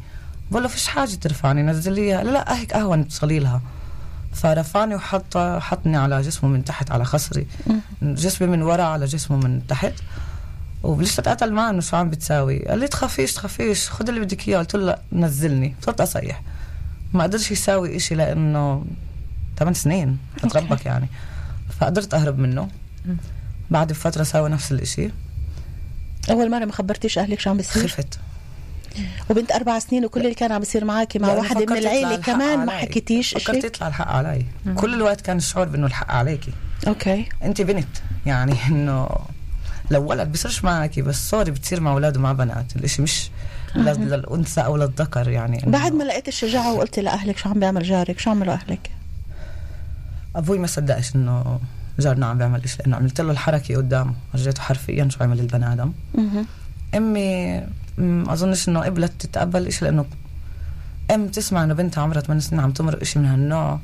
[0.52, 2.12] بقول له فيش حاجة ترفعني نزل لي.
[2.12, 3.62] لا لا هيك أهون تصلي لها
[4.34, 7.48] فرفعني وحط حطني على جسمه من تحت على خصري.
[8.02, 9.93] جسمي من ورا على جسمه من تحت.
[10.84, 12.60] وبلشت اتقاتل معه إنه شو عم بتساوي.
[12.60, 14.58] قال لي تخافيش تخافيش خذ اللي بدك إياه.
[14.58, 16.41] قلت له نزلني صرت أصيح.
[17.13, 18.86] ما قدرش يساوي إشي لأنه
[19.58, 20.17] ثمان سنين.
[20.43, 21.08] أتربك يعني.
[21.80, 22.67] فقدرت أهرب منه.
[23.72, 25.10] بعد بفترة ساوي نفس الإشي.
[26.30, 28.19] أول مرة ما خبرتيش أهلك شو عم بيصير؟ خفت.
[29.29, 32.15] وبنت أربع سنين وكل اللي كان عم بيصير معك مع لأنه واحدة من فكرت الحق
[32.15, 32.71] كمان ما.
[32.71, 34.45] حكيتيش فكرت إشي؟ يطلع الحق علي.
[34.75, 36.51] كل الوقت كان الشعور بأنه الحق عليكي.
[36.88, 37.26] okay.
[37.43, 37.88] أنت بنت.
[38.25, 39.10] يعني إنه
[39.91, 42.75] لو ولد بيصيرش معك بس sorry بتصير مع أولاد ومع بنات.
[42.75, 43.29] الإشي مش
[43.75, 45.62] لل- للأنثى أو للذكر يعني.
[45.67, 48.91] بعد ما لقيت الشجاعة وقلتي لأهلك شو عم بيعمل جارك؟ شو عملوا أهلك؟
[50.36, 51.60] أبوي ما صدقش إنه
[51.99, 54.13] جارنا عم بيعمل شيء لأنه عملت له الحركة قدامه.
[54.34, 55.91] ورجيته حرفيا شو عمل البني آدم.
[56.95, 57.63] أمي
[57.97, 60.06] ما أظنش إنه قبلت تتقبل شيء لأنه
[61.13, 63.79] أم تسمع إنه بنتها عمرها 8 سنين عم تمرق شيء من هالنوع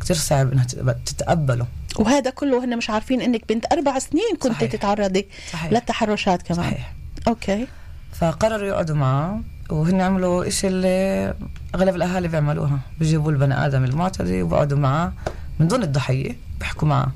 [0.00, 1.66] كتير صعب إنها تتقبل- تتقبله.
[1.98, 4.72] وهذا كله هن مش عارفين إنك بنت أربع سنين كنت صحيح.
[4.72, 5.72] تتعرضي صحيح.
[5.72, 6.60] للتحرشات كمان.
[6.60, 6.92] صحيح.
[7.28, 7.66] أوكي.
[8.12, 11.34] فقرروا يقعدوا معه وهن عملوا إشي اللي
[11.74, 12.78] أغلب الأهالي بيعملوها.
[12.98, 15.12] بيجيبوا البني آدم المعتدي وبقعدوا معه
[15.60, 17.12] من دون الضحية بيحكوا معه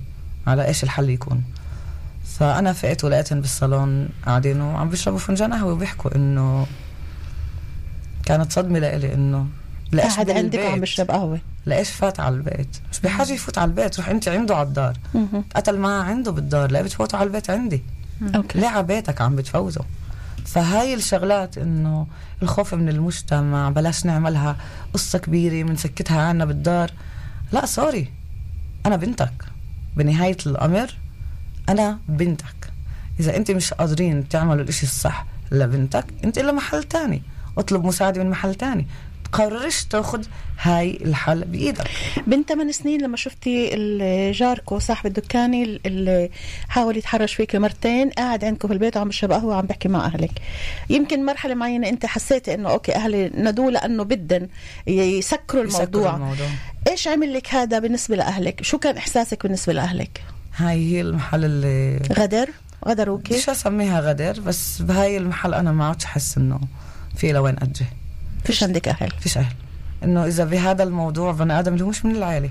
[0.47, 1.45] على إيش الحل يكون.
[2.39, 6.67] فأنا فقت ولقيتهم بالصالون قاعدين وعم بيشربوا فنجان قهوة وبيحكوا إنه
[8.25, 9.47] كانت صدمة لإلي إنه
[9.93, 11.41] لإيش قاعد عندك؟ وعم بشرب قهوة.
[11.67, 14.97] لإيش فات على البيت؟ مش بحاجة يفوت على البيت روح أنت عنده على الدار.
[15.57, 17.83] قتل معه عنده بالدار لأ بتفوتوا على البيت عندي.
[18.35, 18.59] أوكي.
[18.59, 19.85] ليه على بيتك عم بتفوتوا
[20.47, 22.07] فهاي الشغلات إنه
[22.43, 24.57] الخوف من المجتمع بلاش نعملها
[24.93, 26.91] قصة كبيرة بنسكتها عنا بالدار.
[27.53, 28.11] لا sorry
[28.87, 29.45] أنا بنتك.
[29.97, 30.95] بنهاية الأمر
[31.69, 32.73] أنا بنتك.
[33.21, 37.23] إذا أنت مش قادرين تعملوا الإشي الصح لبنتك أنت إلى محل تاني.
[37.59, 38.87] اطلب مساعدة من محل تاني.
[39.25, 40.27] تقررش تاخد
[40.61, 41.91] هاي الحل بإيدك.
[42.27, 43.71] بنت 8 سنين لما شفتي
[44.31, 46.31] جاركو صاحب الدكاني اللي
[46.69, 50.31] حاول يتحرش فيك مرتين قاعد عندكم في البيت وعم بشرب قهوة وعم بحكي مع أهلك.
[50.91, 54.49] يمكن مرحلة معينة أنت حسيتي إنه أوكي أهلي ندوا لأنه بدن
[54.87, 55.83] يسكروا الموضوع.
[55.83, 56.47] يسكروا الموضوع.
[56.89, 60.23] إيش عمل لك هذا بالنسبة لأهلك؟ شو كان إحساسك بالنسبة لأهلك؟
[60.57, 62.49] هاي هي المحل اللي غدر؟
[62.89, 66.61] غدروكي بديش أسميها غدر بس بهاي المحل أنا ما عدتش أحس إنه
[67.17, 67.87] في لوين اتجه
[68.45, 69.55] فيش عندك أهل؟ فيش أهل.
[70.05, 72.51] إنه إذا بهذا الموضوع بني آدم اللي هو مش من العائلة.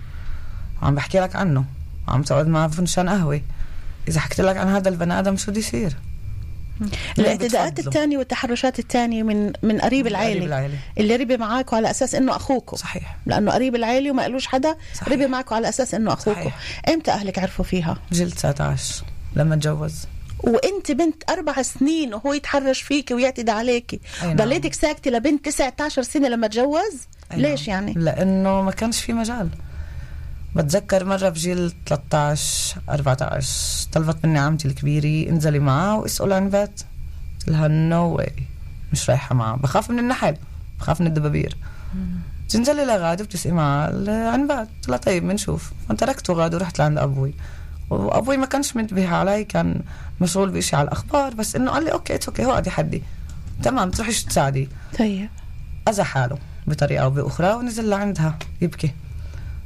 [0.81, 1.65] عم بحكي لك عنه.
[2.07, 3.41] عم تقعد معه فنشان قهوة.
[4.07, 5.95] إذا حكيت لك عن هذا البني آدم شو بده يصير؟
[7.19, 10.75] الإعتداءات؟ الثانية والتحرشات الثانية من من قريب العائلة العائلة.
[10.97, 15.09] اللي ربي معاكم على أساس إنه اخوكم صحيح لأنه قريب العائلة وما قالوش حدا صحيح.
[15.09, 16.51] ربي معكم على أساس إنه اخوكم.
[16.89, 19.03] إمتى أهلك عرفوا فيها جيل 19
[19.35, 20.05] لما تجوز
[20.43, 24.35] وإنت بنت أربع سنين وهو يتحرش فيك ويعتدي عليك أي نعم.
[24.35, 27.87] ضليتك ساكتة لبنت 19 سنة لما تجوز أي ليش نعم.
[27.87, 29.49] يعني لأنه ما كانش في مجال
[30.55, 36.81] بتذكر مرة بجيل 13 14 طلبت مني عمتي الكبيرة انزلي معها واسأل عن بيت.
[37.39, 38.33] قلت لها no way
[38.91, 40.37] مش رايحة معها بخاف من النحل
[40.79, 41.57] بخاف من الدبابير.
[42.49, 44.57] تنزلي لغادي وبتسقي معها عن بيت.
[44.57, 47.33] قلت لها طيب بنشوف فتركته غادي ورحت لعند أبوي.
[47.89, 49.81] وأبوي ما كانش منتبه علي كان
[50.21, 53.03] مشغول بإشي على الأخبار بس إنه قال لي okay it's okay هو يحدي.
[53.63, 55.29] تمام تروحيش تساعدي؟ طيب.
[55.89, 56.37] أذى حاله
[56.67, 58.93] بطريقة أو بأخرى ونزل لعندها يبكي.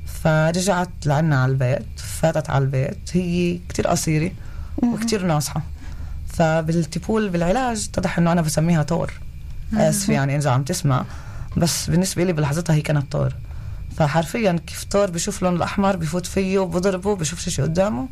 [0.07, 2.97] فرجعت لعنا على البيت فاتت على البيت.
[3.13, 4.31] هي كتير قصيرة
[4.77, 5.61] وكتير ناصحة.
[6.27, 9.13] فبال טיפול بالعلاج اتضح إنه أنا بسميها طور.
[9.73, 11.05] اسف يعني إذا عم تسمع.
[11.57, 13.33] بس بالنسبة لي بلحظتها هي كانت طور.
[13.97, 18.07] فحرفيا كيف طور بشوف لون الأحمر بفوت فيه وبضربه بشوف شيء قدامه.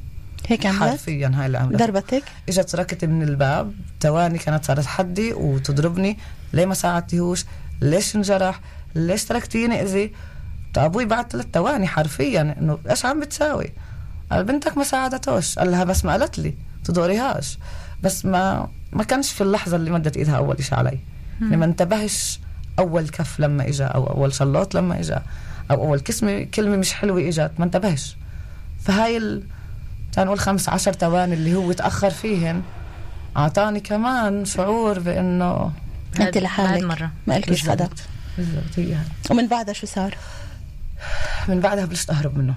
[0.48, 1.80] هيك عملت؟ حرفيا هاي اللي عملت.
[1.80, 6.18] ضربتك إجت ركضت من الباب تواني كانت صارت حدي وتضربني.
[6.54, 7.46] ليه ما ساعدتيهوش؟
[7.82, 8.60] ليش انجرح؟
[8.96, 10.12] ليش تركتيني إذي؟
[10.78, 13.74] أبوي بعد ثلاث تواني حرفيا إنه إيش عم بتساوي؟
[14.32, 16.54] قال بنتك ما ساعدتوش قال لها بس ما قالت لي.
[16.84, 17.58] تدوريهاش
[18.04, 21.00] بس ما ما كانش في اللحظة اللي مدت إيدها أول شيء علي.
[21.42, 22.40] يعني ما انتبهش
[22.80, 25.16] أول كف لما اجى أو أول شلاط لما اجى
[25.72, 28.18] أو أول كلمه كلمة مش حلوة اجت ما انتبهش.
[28.84, 29.44] فهاي ال...
[30.14, 32.62] تنقول خمس عشر ثواني اللي هو تأخر فيهن
[33.38, 35.72] أعطاني كمان شعور بأنه
[36.20, 37.12] انت لحالك بعد مرة.
[37.28, 37.90] ما قلتليش حدا.
[38.38, 38.98] بالضبط هي.
[39.32, 40.18] ومن بعدها شو صار؟
[41.48, 42.54] من بعدها بلشت أهرب منه.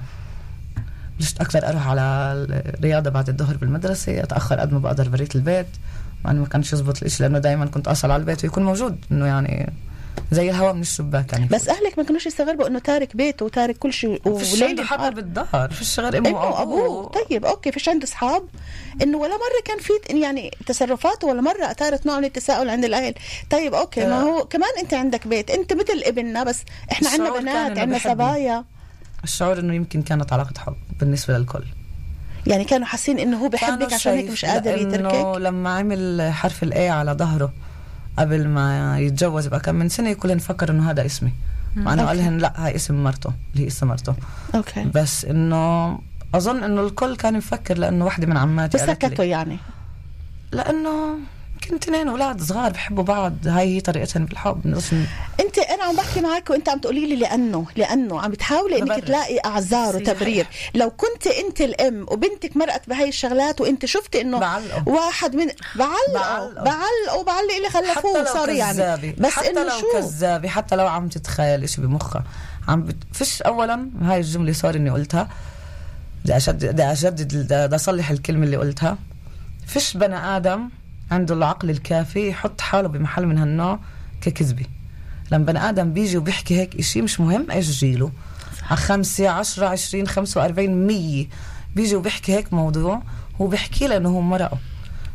[1.19, 2.03] بلشت أكثر أروح على
[2.51, 5.67] الرياضة بعد الظهر بالمدرسة أتأخر قد ما بقدر بريت البيت
[6.25, 9.27] مع إنه ما كانش يزبط الإشي لأنه دائما كنت أصل على البيت ويكون موجود إنه
[9.27, 9.73] يعني
[10.33, 11.47] زي الهواء من الشباك يعني.
[11.47, 15.15] بس أهلك ما كانوش يستغربوا إنه تارك بيته وتارك كل شيء فيش عنده نهار.
[15.15, 18.43] بالدار فيش غير امه وابوه طيب okay فيش عنده أصحاب.
[19.03, 23.15] إنه ولا مرة كان في يعني تصرفاته ولا مرة أثارت نوع من التساؤل عند الأهل.
[23.51, 24.23] طيب okay ما آه.
[24.23, 25.51] هو كمان أنت عندك بيت.
[25.51, 27.99] أنت مثل ابننا بس إحنا عندنا بنات عندنا.
[27.99, 28.65] صبايا.
[29.25, 31.65] الشعور إنه يمكن كانت علاقة حب بالنسبة للكل.
[32.47, 36.76] يعني كانوا حاسين إنه هو بحبك عشان هيك مش قادر يتركك؟ لما عمل حرف ال
[36.76, 37.53] A على ظهره
[38.19, 41.33] قبل ما يتجوز بقى كم من سنة كلهم فكر إنه هذا اسمي.
[41.77, 42.19] مع إنه قال.
[42.19, 44.15] لهم لا هاي اسم مرته اللي هي اسم مرته.
[44.55, 44.85] okay.
[44.85, 45.99] بس إنه
[46.35, 49.59] أظن إنه الكل كان مفكر لأنه وحدة من عماتي بس سكتوا يعني.
[50.53, 51.19] لأنه
[51.71, 54.67] كنت اثنين أولاد صغار بحبوا بعض هاي هي طريقتهم بالحب
[55.41, 59.05] أنت أنا عم بحكي معك وأنت عم تقولي لي لأنه لأنه عم بتحاولي إنك.
[59.05, 59.97] تلاقي أعذار.
[59.97, 60.47] وتبرير.
[60.75, 64.89] لو كنت أنت الأم وبنتك مرقت بهاي الشغلات وأنت شفتي إنه بعلقه.
[64.89, 67.25] واحد من بعلقه بعلقه.
[67.25, 68.25] بعلق اللي خلفوه.
[68.25, 69.13] صار يعني.
[69.19, 70.49] بس حتى إنه لو شو؟ كذابة.
[70.49, 72.25] حتى لو عم تتخيل إشي بمخها.
[72.69, 72.97] عم بت...
[73.13, 75.29] فيش اولا هاي الجملة صار إني قلتها.
[76.25, 78.99] بدي اشدد بدي اجدد بدي أصلح الكلمة اللي قلتها.
[79.67, 80.69] فيش بني آدم
[81.11, 83.79] عنده العقل الكافي يحط حاله بمحل من هالنوع
[84.21, 84.65] ككذبة.
[85.33, 88.11] لما بني آدم بيجي وبيحكي هيك إشي مش مهم إيش جيله؟
[88.69, 91.27] خمسة عشرة عشرين خمسة وأربعين مية.
[91.77, 93.03] بيجي وبيحكي هيك موضوع
[93.41, 94.59] هو بيحكي لأنه هو مرقه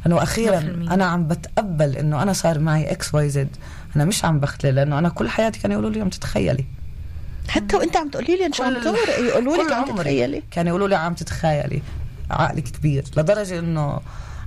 [0.06, 0.64] لأنه أخيرا 100%.
[0.92, 3.48] أنا عم بتقبل إنه أنا صار معي X Y Z.
[3.96, 6.66] أنا مش عم بختلي لأنه أنا كل حياتي كانوا يقولوا لي عم تتخيلي.
[7.48, 10.44] حتى وأنت عم تقولي لي عم كل- تمرق يقولوا لك كل عم تتخيلي.
[10.52, 11.82] كانوا يقولوا لي عم تتخيلي.
[12.32, 13.04] عقلك كبير.
[13.18, 14.00] لدرجة إنه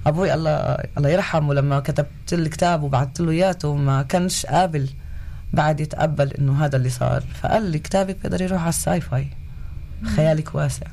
[0.07, 0.51] أبوي الله
[0.99, 4.89] الله يرحمه لما كتبت الكتاب وبعثت له إياته ما كانش قابل.
[5.53, 9.27] بعد يتقبل إنه هذا اللي صار فقال لي كتابك بيقدر يروح على الساي فاي
[10.17, 10.87] خيالك واسع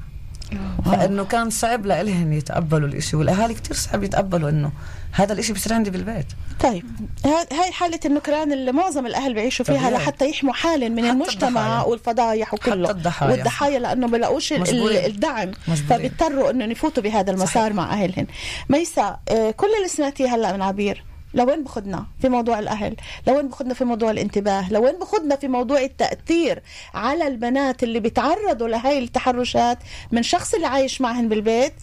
[0.86, 4.72] فإنه كان صعب لإلهم يتقبلوا الإشي والأهالي كتير صعب يتقبلوا إنه
[5.12, 6.26] هذا الإشي بصير عندي بالبيت
[6.60, 6.86] طيب
[7.26, 9.94] ها- هاي حالة النكران اللي معظم الأهل بيعيشوا فيها طبيعي.
[9.94, 11.82] لحتى يحموا حالهم من المجتمع الضحايا.
[11.84, 13.32] والفضايح وكله حتى الضحايا.
[13.32, 14.98] والضحايا لأنه بلاقوش مجبورين.
[14.98, 15.88] ال- الدعم مجبورين.
[15.90, 17.74] فبيضطروا إنه يفوتوا بهذا المسار صحيح.
[17.76, 18.28] مع أهلهم
[18.70, 22.96] ميسا آه، كل اللي سمعتيه هلأ من عبير لوين بخدنا في موضوع الأهل؟
[23.28, 26.62] لوين بخدنا في موضوع الانتباه؟ لوين بخدنا في موضوع التأثير
[26.94, 29.78] على البنات اللي بيتعرضوا لهاي التحرشات
[30.12, 31.74] من شخص اللي عايش معهن بالبيت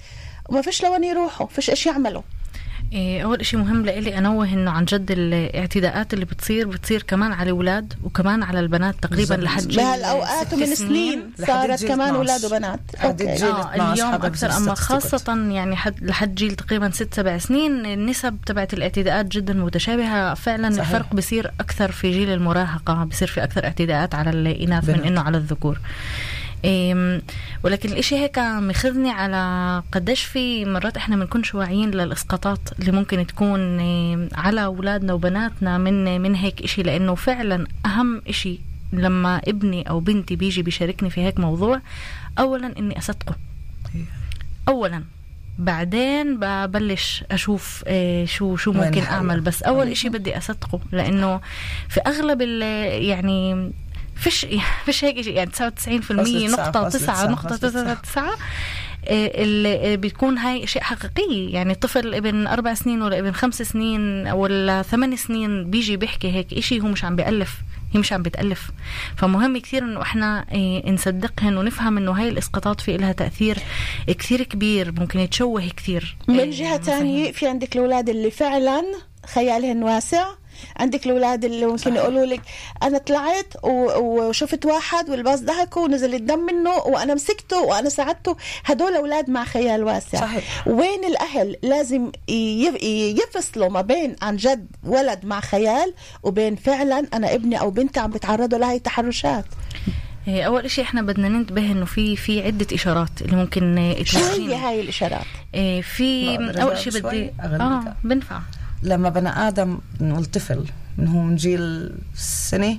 [0.49, 2.23] وما فيش لوين يروحوا فيش إيش يعملوا.
[2.93, 7.51] إيه، أول إشي مهم لإلي أنوه إنه عن جد الاعتداءات اللي بتصير بتصير كمان على
[7.51, 9.35] الأولاد وكمان على البنات تقريبا.
[9.35, 12.17] لحد جيل بهالأوقات ست ومن سنين صارت كمان 12.
[12.17, 12.81] أولاد وبنات.
[13.17, 14.09] جيل آه 12 اليوم
[14.57, 14.79] أما statistical.
[14.79, 20.71] خاصة يعني حد لحد جيل تقريبا ست سبع سنين النسب تبعت الاعتداءات جدا متشابهة فعلا
[20.71, 20.89] صحيح.
[20.89, 25.05] الفرق بصير أكثر في جيل المراهقة بصير في أكثر اعتداءات على الإناث من.
[25.05, 25.79] إنه على الذكور
[27.65, 33.81] ولكن الإشي هيك مخذني على قديش في مرات إحنا بنكونش واعيين للإسقاطات اللي ممكن تكون
[34.35, 38.61] على أولادنا وبناتنا من من هيك إشي لأنه فعلا أهم إشي
[38.93, 41.81] لما ابني أو بنتي بيجي بيشاركني في هيك موضوع
[42.39, 43.37] اولا إني أصدقه.
[44.69, 45.05] اولا.
[45.59, 49.41] بعدين ببلش أشوف إيه شو شو ممكن؟ أعمل.
[49.41, 51.41] بس أول إشي بدي أصدقه لأنه
[51.89, 53.71] في أغلب ال- يعني
[54.21, 54.47] فيش
[54.87, 55.35] فيش هيك شيء.
[55.35, 58.33] يعني 99% فاصلة تسعة، نقطة فاصلة تسعة تسعة، نقطة فاصلة تسعة تسعة.
[59.07, 61.51] إيه، اللي بتكون هاي شيء حقيقي.
[61.51, 66.53] يعني طفل ابن أربع سنين ولا ابن خمس سنين ولا ثمان سنين بيجي بيحكي هيك
[66.53, 67.57] إشي هو مش عم بيألف.
[67.95, 68.71] هي مش عم بتألف.
[69.17, 73.59] فمهم كثير إنه إحنا إيه نصدقهن ونفهم إنه هاي الإسقاطات في لها تأثير
[74.19, 74.93] كثير كبير.
[74.93, 76.17] ممكن تشوه كثير.
[76.29, 76.77] من جهة.
[76.77, 78.83] تانية في عندك الأولاد اللي فعلا
[79.35, 80.27] خيالهن واسع
[80.77, 82.41] عندك الأولاد اللي ممكن يقولوا لك
[82.83, 89.31] أنا طلعت وشفت واحد والباص ضحكوا ونزل الدم منه وأنا مسكته وأنا ساعدته هدول أولاد
[89.31, 90.67] مع خيال واسع صحيح.
[90.69, 97.35] وين الأهل لازم يف- يفصلوا ما بين عن جد ولد مع خيال وبين فعلا أنا
[97.35, 99.45] ابني أو بنتي عم بتعرضوا لهي التحرشات
[100.29, 104.55] إيه، أول شيء إحنا بدنا ننتبه إنه في في عدة إشارات اللي ممكن شو هي.
[104.55, 107.31] هاي الإشارات إيه، في أول شيء؟ بدي.
[107.61, 108.41] آه بنفع
[108.83, 110.67] لما بني آدم نقول طفل
[110.99, 112.79] من هو من جيل سنة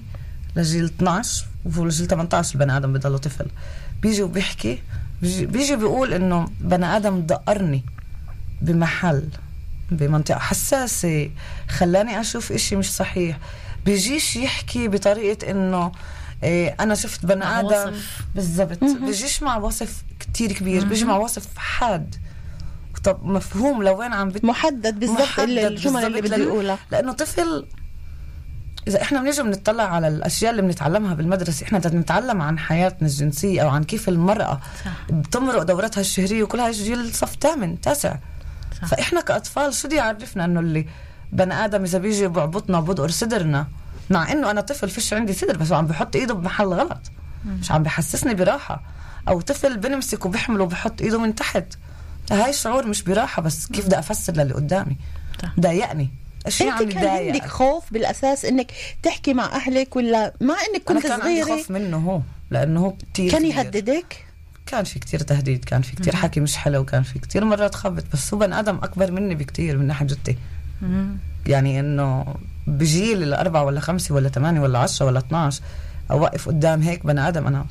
[0.55, 3.47] لجيل 12 وهو لجيل 18 البني آدم بضله طفل.
[4.01, 4.81] بيجي وبيحكي
[5.21, 7.83] بيجي, بيجي بيقول إنه بني آدم دقرني
[8.61, 9.29] بمحل
[9.91, 11.29] بمنطقة حساسة
[11.69, 13.37] خلاني أشوف إشي مش صحيح.
[13.85, 15.91] بيجيش يحكي بطريقة إنه
[16.43, 18.25] إيه أنا شفت بني وصف.
[18.35, 18.83] بالضبط.
[18.83, 20.85] بيجيش مع وصف كتير كبير.
[20.85, 22.15] بيجي مع وصف حاد.
[23.03, 24.45] طب مفهوم لوين عم بت...
[24.45, 27.65] محدد بالضبط الجمل اللي لأن- يقولها لأنه طفل
[28.87, 33.61] إذا إحنا بنيجي بنطلع على الأشياء اللي بنتعلمها بالمدرسة إحنا بدنا نتعلم عن حياتنا الجنسية
[33.61, 34.91] أو عن كيف المرأة صح.
[35.13, 38.15] بتمرق دورتها الشهرية وكلها جيل صف ثامن تاسع.
[38.81, 38.87] صح.
[38.87, 40.85] فإحنا كأطفال شو بده يعرفنا إنه اللي
[41.31, 43.67] بني آدم إذا بيجي بعبطنا وبدقر صدرنا؟
[44.09, 47.01] مع إنه أنا طفل فيش عندي صدر بس عم بحط إيده بمحل غلط.
[47.45, 48.81] مش عم بحسسني براحة.
[49.27, 51.65] أو طفل بنمسك وبحمله وبحط إيده من تحت.
[52.31, 54.97] هاي شعور مش براحة بس كيف بدي أفسر للي قدامي.
[55.59, 56.09] ضايقني.
[56.61, 58.71] عم انت كان عندك يضايق خوف بالأساس إنك
[59.03, 62.79] تحكي مع أهلك ولا مع إنك أنا كنت كان عندي صغيرة؟ خوف منه هو لأنه
[62.79, 64.25] هو كثير كان يهددك؟
[64.65, 68.03] كان في كتير تهديد كان في كتير حكي مش حلو كان في كتير مرات خبط
[68.13, 70.37] بس هو بني آدم أكبر مني بكتير من ناحية جدتي.
[71.45, 72.35] يعني إنه
[72.67, 75.61] بجيل الأربعة ولا خمسة ولا ثمانية ولا عشرة ولا 12
[76.11, 77.65] اوقف قدام هيك بني آدم أنا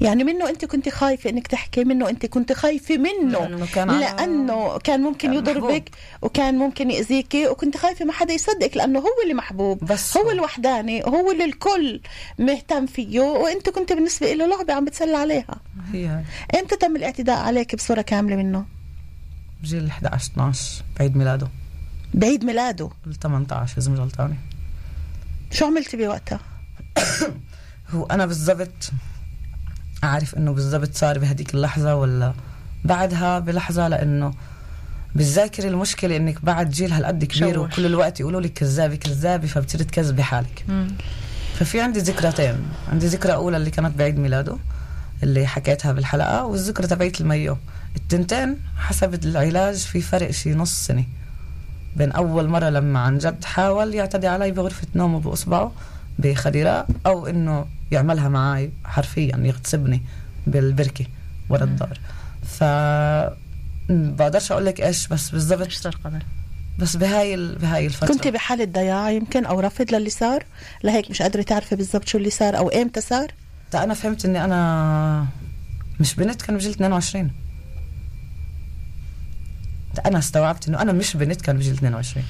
[0.00, 3.38] يعني منه انت كنت خايفة انك تحكي منه انت كنت خايفة منه.
[3.38, 5.90] لأنه كان لأنه كان ممكن كان يضربك
[6.22, 9.84] وكان ممكن يأذيكي وكنت خايفة ما حدا يصدقك لأنه هو اللي محبوب.
[9.84, 10.30] بس هو.
[10.30, 12.00] الوحداني هو اللي الكل
[12.38, 15.60] مهتم فيه وانت كنت بالنسبة له لعبة عم بتسلى عليها.
[15.92, 16.22] هي.
[16.60, 18.64] إمتى تم الاعتداء عليك بصورة كاملة منه؟
[19.62, 21.48] بجيل 11 12 بعيد ميلاده.
[22.14, 24.36] بعيد ميلاده؟ ال 18 اذا مش غلطانه
[25.50, 26.40] شو عملتي بوقتها؟
[27.90, 28.90] هو أنا بالضبط
[30.04, 32.32] أعرف إنه بالضبط صار بهديك اللحظة ولا
[32.84, 34.34] بعدها؟ بلحظة لأنه
[35.14, 37.72] بالذاكرة المشكلة إنك بعد جيل هالقد كبير شوش.
[37.72, 40.64] وكل الوقت يقولوا لك كذابة كذابة فبتصير تكذبي حالك.
[40.68, 40.88] مم.
[41.58, 42.56] ففي عندي ذكرتين.
[42.92, 44.56] عندي ذكرى أولى اللي كانت بعيد ميلاده
[45.22, 47.56] اللي حكيتها بالحلقة والذكرى تبعت الميو.
[47.96, 51.04] التنتين حسب العلاج في فرق شي نص سنة.
[51.96, 55.72] بين أول مرة لما عن جد حاول يعتدي علي بغرفة نومه بإصبعه
[56.18, 60.02] بخديرة أو إنه يعملها معي حرفيا يغتصبني
[60.46, 61.06] بالبركة
[61.48, 62.00] ورا الدار.
[62.42, 62.64] ف
[63.90, 66.22] بقدرش أقول لك إيش بس بالضبط اشتر قدر
[66.78, 67.58] بس بهاي ال...
[67.58, 68.08] بهاي الفترة.
[68.08, 70.44] كنت بحالة ضياع يمكن أو رفض للي صار؟
[70.84, 73.32] لهيك مش قادرة تعرفي بالضبط شو اللي صار أو إمتى صار؟
[73.70, 75.26] تا أنا فهمت إني أنا
[76.00, 77.30] مش بنت كان بجيل 22
[79.94, 82.24] تا أنا استوعبت إنه أنا مش بنت كان بجيل 22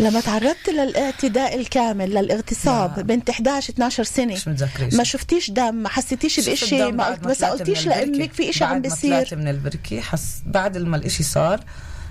[0.00, 3.02] لما تعرضت للاعتداء الكامل للاغتصاب لا.
[3.02, 4.32] بنت 11 12 سنة.
[4.32, 4.96] مش متذكره إشي.
[4.96, 7.86] ما شفتيش دم ما حسيتيش الدم ما بعد قلت بس طلعت قلتيش.
[7.86, 9.28] لأمك في إشي عم بعد بيصير.
[9.32, 11.60] من البركة حس بعد ما الإشي صار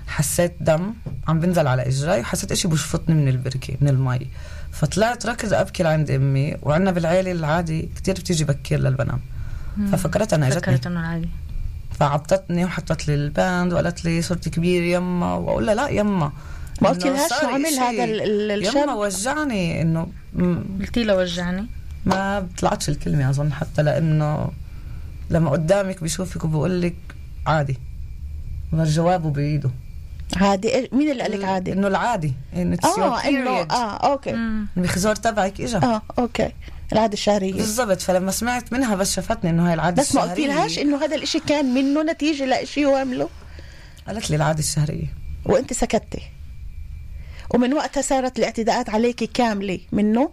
[0.06, 0.94] حسيت دم
[1.28, 4.26] عم بنزل على إجري وحسيت إشي بشفطني من البركة من المي.
[4.72, 9.20] فطلعت ركض أبكي لعند أمي وعنا بالعيلة العادي كتير بتيجي بكير للبنات
[9.92, 10.60] ففكرت أنا إجتني.
[10.60, 11.28] فكرت إنه العادي.
[12.00, 15.34] فعبطتني وحطت لي ال pad وقالت لي صرت كبير يما.
[15.34, 16.32] وأقول لها لا يما.
[16.82, 17.66] ما قلتي إنه لهاش صار شو عمل.
[17.66, 20.06] هذا ال- ال- يما الشاب؟ وجعني إنه
[20.80, 21.66] قلتي له وجعني.
[22.06, 24.48] ما بطلعتش الكلمة أظن حتى لأنه
[25.30, 26.94] لما قدامك بيشوفك وبقول لك
[27.46, 27.78] عادي.
[28.72, 29.70] ما جوابه بإيده.
[30.36, 32.32] عادي؟ مين اللي قال لك عادي؟ إنه العادي.
[32.56, 33.50] إنه it's آه انه.
[33.50, 34.30] آه okay.
[34.76, 35.78] ال מחזור تبعك إجا.
[35.78, 36.52] آه okay.
[36.92, 37.52] العادة الشهرية.
[37.52, 38.00] بالضبط.
[38.00, 40.54] فلما سمعت منها بس شفتني إنه هاي العادة بس ما قلتي الشهرية.
[40.54, 43.28] لهاش إنه هذا الإشي كان منه نتيجة لإشي هو عمله؟
[44.06, 45.06] قالت لي العادة الشهرية.
[45.44, 46.22] وأنت سكتي.
[47.50, 50.30] ومن وقتها صارت الاعتداءات عليك كاملة منه؟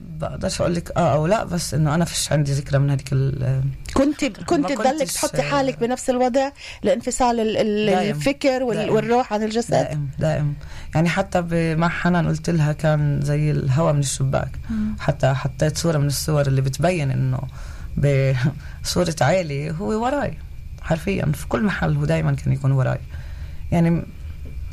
[0.00, 3.62] بقدرش أقول لك آه أو لا بس إنه أنا فيش عندي ذكرى من هذيك ال-
[3.94, 6.50] كنت كنت تضلك تحطي حالك بنفس الوضع؟
[6.82, 7.40] لانفصال.
[7.58, 8.94] الفكر دائم.
[8.94, 10.54] والروح عن الجسد؟ دائم دائم.
[10.94, 11.42] يعني حتى
[11.74, 14.50] مع حنان قلت لها كان زي الهواء من الشباك.
[14.98, 17.38] حتى حطيت صورة من الصور اللي بتبين إنه
[18.82, 20.38] بصورة عيلي هو وراي
[20.82, 22.98] حرفيا في كل محل هو دائما كان يكون وراي.
[23.72, 24.02] يعني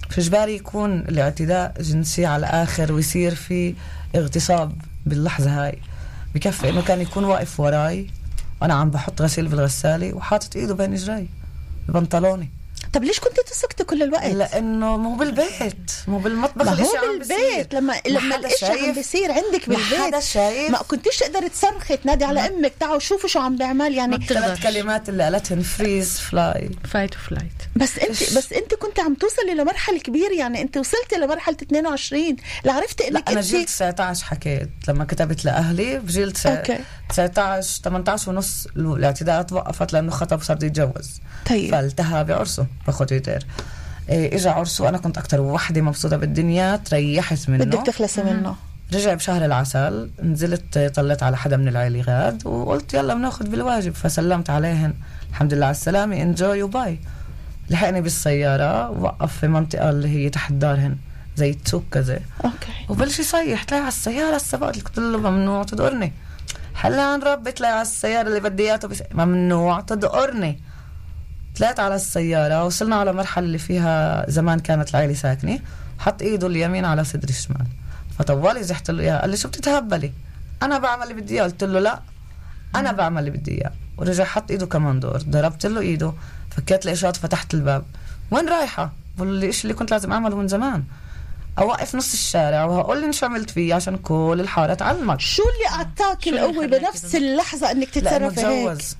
[0.10, 3.76] في جبالي يكون الاعتداء جنسي على الآخر ويصير في
[4.16, 4.72] اغتصاب
[5.06, 5.80] باللحظة هاي.
[6.36, 8.08] بكفي إنه كان يكون واقف وراي.
[8.62, 11.28] وأنا عم بحط غسيل بالغسالة وحاطط إيده بين إجري
[11.88, 12.50] ببنطلوني
[12.94, 17.74] طب ليش كنت تسكتي كل الوقت؟ لأنه مو بالبيت مو بالمطبخ ما هو عم بالبيت.
[17.74, 18.96] لما ما لما حدا الاشي عم شايف.
[18.96, 20.72] بيصير عندك ما بالبيت؟ حدا شايف.
[20.72, 25.10] ما كنتيش تقدري تصرخي تنادي على أمك تعالوا شوفوا شو عم بيعمل يعني ثلاث كلمات
[25.10, 30.00] اللي قالتهن freeze fly fight و flight بس انت بس أنت كنت عم توصلي لمرحلة
[30.00, 32.36] كبيرة يعني أنت وصلتي لمرحلة 22
[32.66, 36.80] لعرفتي لا إنك أنا انت جيل 19 حكيت لما كتبت لأهلي بجيل تسع- أوكي.
[37.10, 41.10] 19 18 ونص الاعتداء توقفت لأنه خطب صار بده يتجوز.
[41.50, 41.72] طيب.
[41.72, 42.66] فالتهى بعرسه.
[42.88, 43.40] بخوتيتر
[44.10, 47.66] إيه اجى عرسه وأنا كنت أكثر وحدة مبسوطة بالدنيا تريحت منه.
[47.66, 48.56] بدك تخلصي منه.
[48.94, 54.50] رجع بشهر العسل نزلت طلت على حدا من العيلة غاد وقلت يلا بناخذ بالواجب فسلمت
[54.50, 54.94] عليهن.
[55.30, 57.00] الحمد لله على السلامة enjoy و bye
[57.70, 60.98] لحقني بالسيارة وقف في منطقة اللي هي تحت دارهن
[61.36, 62.20] زي تسوق كذا.
[62.46, 62.56] أوكي.
[62.90, 66.14] وبلش يصيح طلع على السيارة السباق قلت له ممنوع تدقرني
[66.76, 70.60] حلا عن ربي طلع على السيارة اللي بدي إياته بس ممنوع تدقرني
[71.58, 75.60] طلعت على السيارة وصلنا على مرحلة اللي فيها زمان كانت العيلة ساكنة.
[76.00, 77.66] حط إيده اليمين على صدري الشمال.
[78.20, 80.12] فطوالي زحت له إياها قال لي شو بتتهبلي؟
[80.64, 81.44] أنا بعمل اللي بدي إياه.
[81.44, 82.00] قلت له لا
[82.76, 83.72] أنا بعمل اللي بدي إياه.
[83.98, 86.14] ورجع حط إيده كمان دور ضربت له إيده
[86.52, 87.86] فكيت الاشارات فتحت الباب.
[88.32, 90.84] وين رايحة؟ بقول لي إيش اللي كنت لازم أعمله من زمان.
[91.60, 96.28] أوقف نص الشارع وهقول لي شو عملت فيه عشان كل الحاره تعلمك شو اللي أعطاك
[96.28, 98.96] القوة بنفس اللحظة إنك لأنه تتصرفي هيك؟ تجوز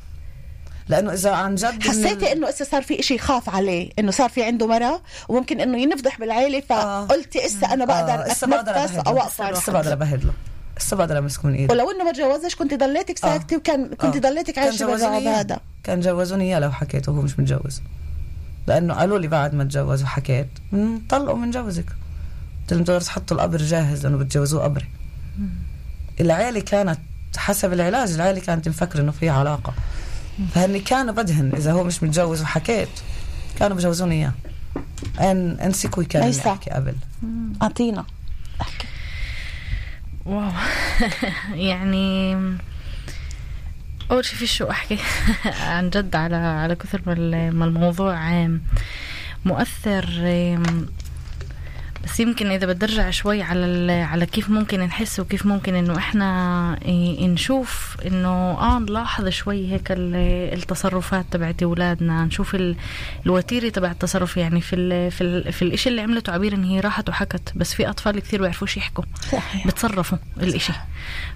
[0.90, 4.44] لأنه إذا عن جد حسيتي إنه اسا صار في إشي يخاف عليه إنه صار في
[4.44, 9.02] عنده مرة وممكن إنه ينفضح بالعيلة فقلتي إسا أنا بقدر آه، بقدر أتنفس أبهدله.
[9.08, 10.34] اوقف هسه بقدر أبهدله.
[10.80, 14.20] هسه بقدر امسك من ايده ولو إنه ما تجوزش كنت ضليتك ساكتة وكان كنت آه.
[14.20, 15.22] ضليتك عايشة بالرعب.
[15.24, 15.60] هذا.
[15.84, 17.82] كان جوزوني اياه لو حكيت وهو مش متجوز.
[18.68, 21.86] لأنه قالوا لي بعد ما تجوز وحكيت "مم، طلقوا من جوزك.
[22.62, 24.86] قلت لهم تقدروا تحطوا القبر جاهز لأنه بتجوزوه قبري.
[26.22, 27.00] العيلة كانت
[27.38, 29.74] حسب العلاج العائلة كانت مفكرة إنه في علاقة.
[30.54, 32.90] فهني كانوا بدهن إذا هو مش متجوز وحكيت.
[33.60, 34.34] كانوا بجوزوني إياه.
[35.32, 36.96] ان انسكوي كان؟ احكي قبل.
[37.62, 38.06] أعطينا.
[40.26, 40.52] wow.
[41.70, 42.34] يعني
[44.12, 44.98] أول شيء في شو أحكي.
[45.46, 48.16] عن جد على على كثر ما ال- ما الموضوع
[49.46, 50.06] مؤثر
[52.08, 56.80] بس يمكن إذا بدي ارجع شوي على على كيف ممكن نحس وكيف ممكن إنه إحنا
[57.28, 58.30] نشوف إنه
[58.60, 60.16] آه نلاحظ شوي هيك ال-
[60.54, 62.76] التصرفات تبعت أولادنا نشوف ال-
[63.26, 64.38] الوتيرة تبع التصرف.
[64.38, 67.74] يعني في ال في ال في الإشي اللي عملته عبير ان هي راحت وحكت بس
[67.74, 69.68] في أطفال كثير بيعرفوش يحكوا صحيح.
[69.68, 70.74] بتصرفوا الإشي.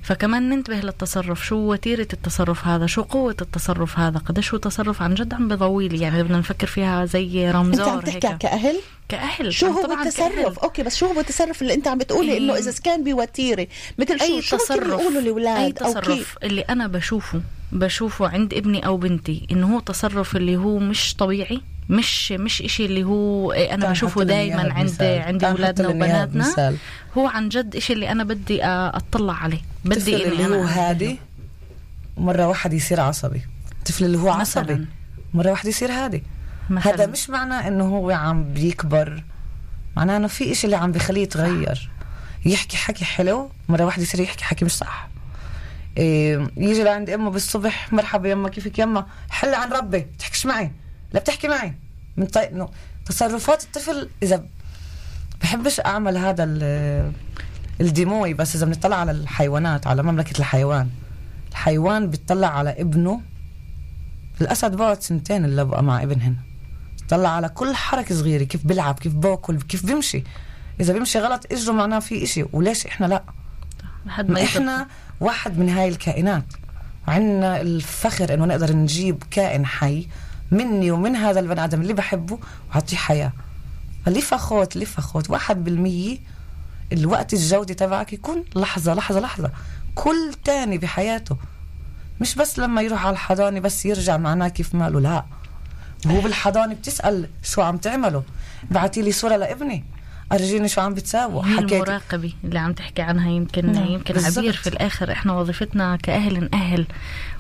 [0.02, 5.14] فكمان ننتبه للتصرف شو وتيرة التصرف هذا شو قوة التصرف هذا قديش هو تصرف عن
[5.14, 8.76] جد عم بضويلي يعني بدنا نفكر فيها زي أنت عم רמזור تحكي هيك.
[9.12, 10.56] كأهل شو هو التصرف كأهل.
[10.64, 12.38] أوكي بس شو هو التصرف اللي أنت عم بتقولي.
[12.38, 16.62] إنه إذا كان بوتيره مثل شو أي شو تصرف يقولوا الاولاد أو تصرف كيف اللي
[16.62, 17.42] أنا بشوفه
[17.72, 22.86] بشوفه عند ابني أو بنتي إنه هو تصرف اللي هو مش طبيعي مش مش إشي
[22.86, 25.02] اللي هو إيه أنا كان بشوفه دائما عند.
[25.02, 26.76] عند إياها وبناتنا بمثال.
[27.18, 30.64] هو عن جد إشي اللي أنا بدي آه، أطلع عليه بدي إني اللي أنا هو.
[30.64, 31.20] هادي
[32.18, 33.42] مرة واحد يصير عصبي
[33.80, 34.86] الطفل اللي هو عصبي مثلاً.
[35.34, 36.24] مرة واحد يصير هادي
[36.72, 36.94] مثلاً.
[36.96, 39.24] هذا مش معناه إنه هو عم بيكبر.
[39.98, 41.90] معناه إنه في إشي اللي عم بخليه يتغير.
[42.46, 45.08] يحكي حكي حلو مرة واحدة يصير يحكي حكي مش صح.
[45.98, 50.72] إيه يجي لعند أمه بالصبح مرحبا يما كيفك يما؟ حل عن ربي تحكيش معي.
[51.14, 51.74] لا بتحكي معي.
[52.18, 52.40] من طي...
[52.50, 52.70] إنه
[53.06, 54.44] تصرفات الطفل إذا
[55.42, 57.12] بحبش أعمل هذا ال-
[57.82, 60.90] الديموي بس إذا بنطلع على الحيوانات على مملكة الحيوان.
[61.52, 63.22] الحيوان بيطلع على ابنه.
[64.42, 66.36] الاسد بقعد سنتين اللي بقى مع ابنهن
[67.12, 70.24] طلع على كل حركة صغيرة كيف بيلعب كيف باكل كيف بيمشي.
[70.80, 73.24] إذا بيمشي غلط إجره معناه في إشي وليش إحنا لا؟
[74.06, 74.88] لحد ما إحنا
[75.20, 76.46] واحد من هاي الكائنات.
[77.08, 80.08] وعندنا الفخر إنه نقدر نجيب كائن حي
[80.52, 82.40] مني ومن هذا البني آدم اللي بحبه
[82.70, 83.32] وأعطيه حياة.
[84.06, 86.18] فليه فخوت ليه فخوت؟ واحد بالمية
[86.94, 89.52] الوقت الجودي تبعك يكون لحظة لحظة لحظة.
[89.96, 91.38] كل تاني بحياته.
[92.22, 95.26] مش بس لما يروح على الحضانة بس يرجع معناه كيف ماله لا.
[96.06, 98.22] وهو بالحضانة بتسأل شو عم تعملوا
[98.72, 99.84] بعتي لي صورة لابني.
[100.32, 104.38] أرجيني شو عم بتساووا هي حكيت المراقبة اللي عم تحكي عنها يمكن نعم، يمكن بالضبط.
[104.38, 105.12] عبير في الآخر.
[105.12, 106.86] إحنا وظيفتنا كأهل نأهل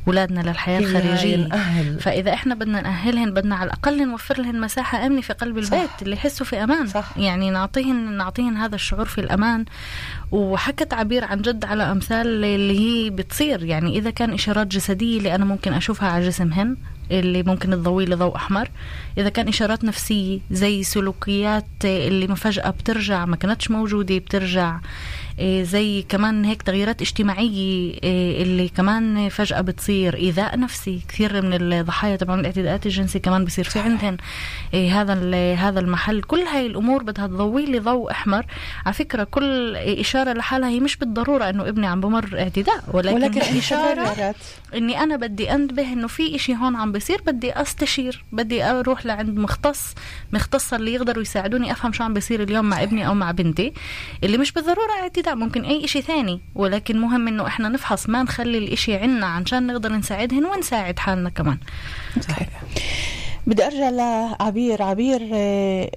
[0.07, 1.35] أولادنا للحياة هي الخارجية.
[1.35, 1.99] نأهل.
[1.99, 6.15] فإذا إحنا بدنا نأهلهن بدنا على الأقل نوفر لهن مساحة آمنة في قلب البيت اللي
[6.15, 6.87] يحسوا في أمان.
[6.87, 7.17] صح.
[7.17, 9.65] يعني نعطيهن نعطيهن هذا الشعور في الأمان.
[10.31, 13.63] وحكت عبير عن جد على أمثال اللي هي بتصير.
[13.63, 16.77] يعني إذا كان إشارات جسدية اللي أنا ممكن أشوفها على جسمهن
[17.19, 18.69] اللي ممكن تضوي لي ضوء أحمر.
[19.17, 24.79] إذا كان إشارات نفسية زي سلوكيات اللي ما فجأة بترجع ما كانتش موجودة بترجع.
[25.41, 32.15] زي كمان هيك تغييرات اجتماعية إيه اللي كمان فجأة بتصير إيذاء نفسي كثير من الضحايا
[32.15, 34.17] تبعون الاعتداءات الجنسية كمان بصير في عندهن
[34.73, 35.13] إيه هذا
[35.55, 36.21] هذا المحل.
[36.21, 38.45] كل هاي الأمور بدها تضوي لي ضوء أحمر.
[38.85, 43.41] على فكرة كل إشارة لحالها هي مش بالضرورة إنه ابني عم بمر اعتداء ولكن, ولكن
[43.41, 44.35] إشارة
[44.75, 49.37] إني أنا بدي أنتبه إنه في إشي هون عم بيصير بدي أستشير بدي أروح لعند
[49.39, 49.95] مختص
[50.33, 53.73] مختصة اللي يقدروا يساعدوني أفهم شو عم بيصير اليوم مع ابني أو مع بنتي
[54.23, 55.30] اللي مش بالضرورة اعتداء.
[55.35, 56.41] ممكن أي إشي ثاني.
[56.55, 61.57] ولكن مهم إنه إحنا نفحص ما نخلي الإشي عنا عشان نقدر نساعدهن ونساعد حالنا كمان.
[63.47, 64.81] بدي أرجع لعبير.
[64.83, 65.91] عبير آه،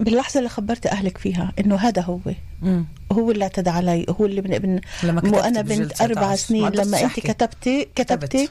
[0.00, 2.18] باللحظة اللي خبرت أهلك فيها إنه هذا هو.
[2.62, 2.84] مم.
[3.12, 6.34] هو اللي اعتدى علي هو اللي من ابن لما مو كتبت أنا بجلد بنت أربع
[6.34, 6.68] 19 سنين.
[6.68, 7.20] لما أنت.
[7.20, 8.50] كتبتي كتبتي كتبت.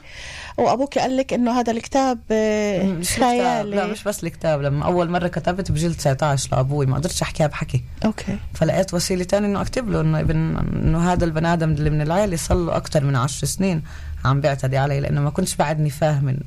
[0.58, 3.86] وأبوك قال لك إنه هذا الكتاب آه، الكتاب لا خيالي.
[3.86, 4.62] مش بس الكتاب.
[4.62, 6.86] لما أول مرة كتبت بجيل 19 لأبوي.
[6.86, 7.84] ما قدرتش أحكيها بحكي.
[8.04, 8.38] أوكي.
[8.54, 12.36] فلقيت وسيلة تانية إنه أكتب له إنه ابن إنه هذا البني آدم اللي من العائله
[12.36, 13.82] صار له أكثر من عشر سنين
[14.24, 16.40] عم بيعتدي علي لأنه ما كنتش بعدني فاهم إنه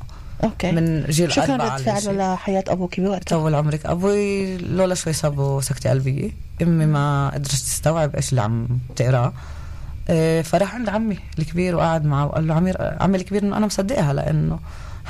[0.43, 0.71] أوكي.
[0.71, 2.11] من جيل شو كان رد فعله شيء.
[2.11, 3.85] لحياه أبوك بوقتها؟ طول عمرك.
[3.85, 6.31] أبوي لولا شوي صابه سكته قلبيه
[6.61, 9.33] أمي ما قدرت تستوعب إيش اللي عم تقراه
[10.09, 14.13] إيه، فراح عند عمي الكبير وقعد معه وقال له عمي عمي الكبير إنه أنا مصدقها
[14.13, 14.59] لأنه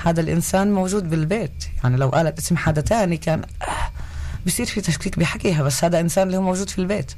[0.04, 1.66] هذا الإنسان موجود بالبيت.
[1.84, 3.92] يعني لو قالت اسم حدا تاني كان آه،
[4.46, 7.12] بصير في تشكيك بحكيها بس هذا إنسان اللي هو موجود في البيت.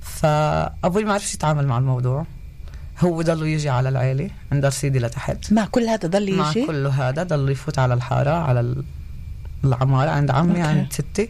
[0.00, 2.26] فأبوي ما عرفش يتعامل مع الموضوع.
[3.00, 5.52] هو ضله يجي على العيلة عند رصيدي لتحت.
[5.52, 8.84] مع كل هذا ضل مع يجي كله هذا ضل يفوت على الحارة على ال-
[9.64, 10.62] العمارة عند عمي أوكي.
[10.62, 11.28] عند ستي.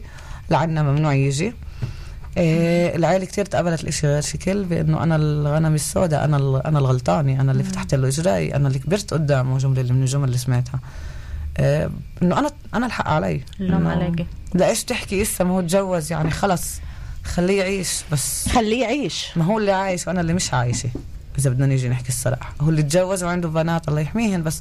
[0.50, 1.52] لعنا ممنوع يجي.
[2.36, 7.52] إيه العيلة كتير تقبلت الإشي غير شكل بإنه أنا الغنم السوداء أنا أنا الغلطانة أنا
[7.52, 10.80] اللي فتحت له إجرائي أنا اللي كبرت قدامه جملة اللي من الجمل اللي سمعتها.
[11.58, 11.90] إيه
[12.22, 13.40] إنه أنا أنا الحق علي.
[13.60, 16.80] اللوم عليكي لايش تحكي إسا؟ ما هو تجوز يعني خلص.
[17.24, 18.48] خليه يعيش بس.
[18.48, 19.26] خليه يعيش.
[19.36, 20.88] ما هو اللي عايش وأنا اللي مش عايشة.
[21.38, 22.54] إذا بدنا نيجي نحكي الصراحة.
[22.60, 24.60] هو اللي تجوز وعنده بنات الله يحميهن بس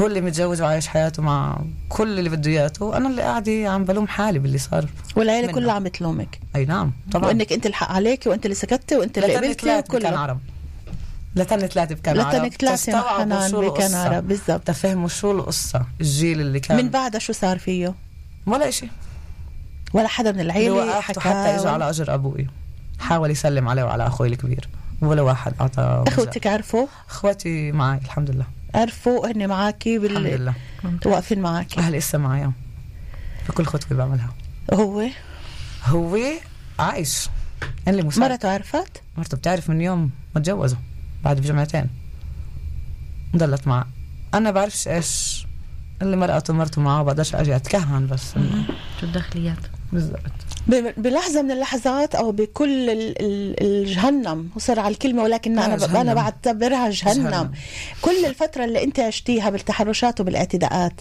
[0.00, 1.58] هو اللي متجوز وعايش حياته مع
[1.88, 2.72] كل اللي بده إياه.
[2.82, 4.86] أنا اللي قاعدة عم بلوم حالي باللي صار
[5.16, 5.52] والعيلة.
[5.52, 6.40] كلها عم تلومك.
[6.56, 7.26] أي نعم طبعا.
[7.26, 10.40] وإنك أنت الحق عليكي وأنت اللي سكتي وأنت اللي قبلتي بكان وكله عرب
[11.36, 13.94] لتنك ثلاثة بكان عرب لتنك ثلاثة حنان بكان.
[13.94, 14.66] عرب بالضبط.
[14.66, 16.76] تفهموا شو القصة؟ الجيل اللي كان.
[16.76, 17.94] من بعدها شو صار فيه؟
[18.46, 18.88] ولا إشي.
[19.92, 22.46] ولا حدا من وقفته حكى حتى اجى على أجر أبوي.
[22.98, 24.68] حاول يسلم عليه وعلى أخوي الكبير.
[25.00, 25.54] ولا واحد.
[25.60, 28.46] أعطى أخوتك عرفوا؟ أخواتي معي الحمد لله.
[28.74, 30.22] عرفوا هن معاكي الحمد بال...
[30.22, 30.54] لله
[31.06, 31.80] واقفين معاكي.
[31.80, 32.50] أهلي لسه معي
[33.48, 34.34] بكل خطوة بعملها.
[34.72, 35.06] هو؟
[35.84, 36.18] هو
[36.78, 37.28] عايش.
[37.62, 38.30] أنا اللي مساعد.
[38.30, 40.78] مرته عرفت؟ مرته بتعرف من يوم ما تجوزوا.
[41.24, 41.86] بعد بجمعتين.
[43.36, 43.86] ضلت معه
[44.34, 45.46] أنا بعرفش إيش
[46.02, 48.34] اللي مرقته مرته معه بقدرش أجي أتكهن بس.
[49.00, 49.58] شو الداخليات
[49.92, 50.49] بالضبط.
[50.66, 55.78] ب- بلحظة من اللحظات أو بكل ال- ال- الجهنم وصر على الكلمة ولكن آه، ب-
[55.78, 55.96] جهنم.
[55.96, 57.28] أنا بعتبرها جهنم.
[57.28, 57.50] جهنم.
[58.02, 61.00] كل الفترة اللي أنت عشتيها بالتحرشات وبالاعتداءات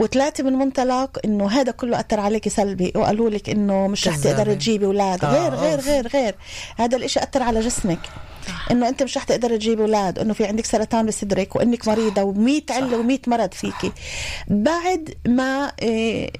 [0.00, 4.16] وطلعتي من منطلق إنه هذا كله أثر عليك سلبي وقالوا لك إنه مش رح.
[4.16, 5.86] تقدري تجيبي أولاد آه، غير غير أوف.
[5.88, 6.34] غير غير
[6.78, 7.98] هذا الإشي أثر على جسمك
[8.70, 12.70] إنه أنت مش رح تقدري تجيبي أولاد إنه في عندك سرطان بصدرك وإنك مريضة و100
[12.72, 13.92] عله و100 مرض فيكي
[14.48, 16.30] بعد ما إيه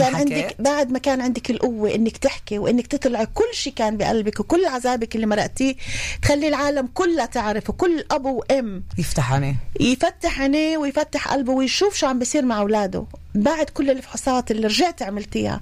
[0.00, 0.32] كان حكيت.
[0.32, 4.66] عندك بعد ما كان عندك القوة إنك تحكي وإنك تطلعي كل شيء كان بقلبك وكل
[4.66, 5.74] عذابك اللي مرقتيه
[6.22, 12.06] تخلي العالم كلها تعرف وكل أب وأم يفتح عينيه يفتح عينيه ويفتح قلبه ويشوف شو
[12.06, 13.04] عم بيصير مع أولاده.
[13.34, 15.60] بعد كل الفحوصات اللي رجعت عملتيها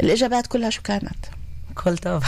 [0.00, 1.16] الإجابات كلها شو كانت؟
[1.84, 2.20] كل طبعا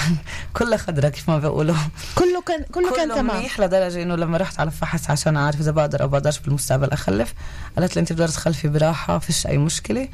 [0.53, 1.75] كلها خضرة كيف ما بيقولوا.
[2.15, 3.37] كله كان كله, كان تمام.
[3.37, 7.35] منيح لدرجة إنه لما رحت على فحص عشان أعرف إذا بقدر أو بقدرش بالمستقبل أخلف
[7.79, 10.09] قالت لي أنت بتقدر تخلفي براحة فيش أي مشكلة.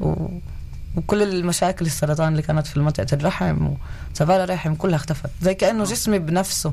[0.00, 0.14] و...
[0.96, 3.68] وكل المشاكل السرطان اللي كانت في منطقة الرحم
[4.14, 6.72] وسبالة الرحم كلها اختفت زي كأنه جسمي بنفسه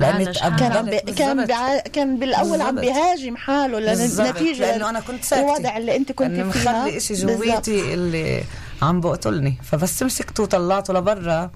[0.00, 0.98] لأني كان عم بي...
[0.98, 1.46] كان.
[1.92, 2.94] كان بالأول عم بالضبط.
[2.94, 4.26] بيهاجم حاله بالضبط.
[4.26, 7.30] لنتيجه لأنه أنا كنت ساكتة الوضع اللي أنت كنت فيها مخلي إشي بالضبط.
[7.36, 8.44] جويتي اللي
[8.82, 11.50] عم بقتلني فبس مسكته وطلعته لبرا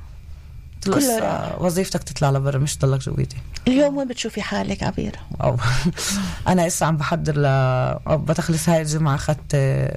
[0.87, 1.63] قلت له كله هسا راح.
[1.63, 3.37] وظيفتك تطلع لبرا مش تضلك جويتي.
[3.69, 5.57] اليوم وين بتشوفي حالك عبير أو.
[6.49, 9.57] أنا هسه عم بحضر ل أو بتخلص هاي الجمعة أخذت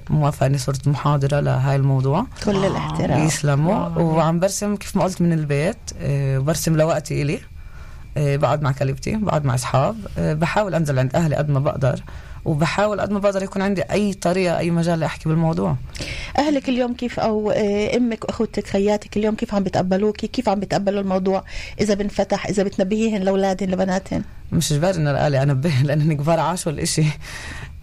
[0.10, 2.26] موافقة إني صرت محاضرة لهاي الموضوع.
[2.46, 3.26] كل الاحترام.
[3.26, 7.40] يسلموا وعم برسم كيف ما قلت من البيت آه، برسم لوقتي إلي.
[8.18, 9.96] آه، بقعد مع كلبتي بقعد مع أصحاب.
[10.18, 12.04] آه، بحاول أنزل عند أهلي قد ما بقدر.
[12.46, 15.76] وبحاول قد ما بقدر يكون عندي أي طريقة أي مجال لأحكي بالموضوع.
[16.38, 21.02] أهلك اليوم كيف؟ أو آه، أمك واخوتك خياتك اليوم كيف عم بتقبلوكي كيف عم بتقبلوا
[21.02, 21.44] الموضوع؟
[21.82, 27.06] إذا بنفتح إذا بتنبهيهن لأولادهن لبناتهن؟ مش إجباري ان الالي أنبه لأن كبار عاشوا الاشي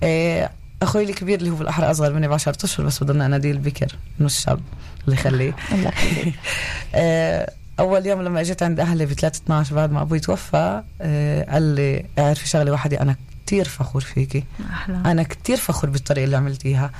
[0.03, 0.51] إيه
[0.83, 4.27] أخوي الكبير اللي هو بالاحرى أصغر مني ب 10 أشهر بس بضلنا اناديه البكر إنه
[4.27, 4.61] الشاب
[5.05, 5.57] الله يخليه.
[5.73, 6.35] الله يخليك.
[6.95, 11.53] آه، أول يوم لما إجيت عند أهلي ب 3 12 بعد ما أبوي توفى آه،
[11.53, 13.17] قال لي أعرفي شغلة واحدة أنا
[13.51, 14.45] كتير فخور فيكي.
[14.71, 16.91] أحلى أنا كتير فخور بالطريقة اللي عملتيها.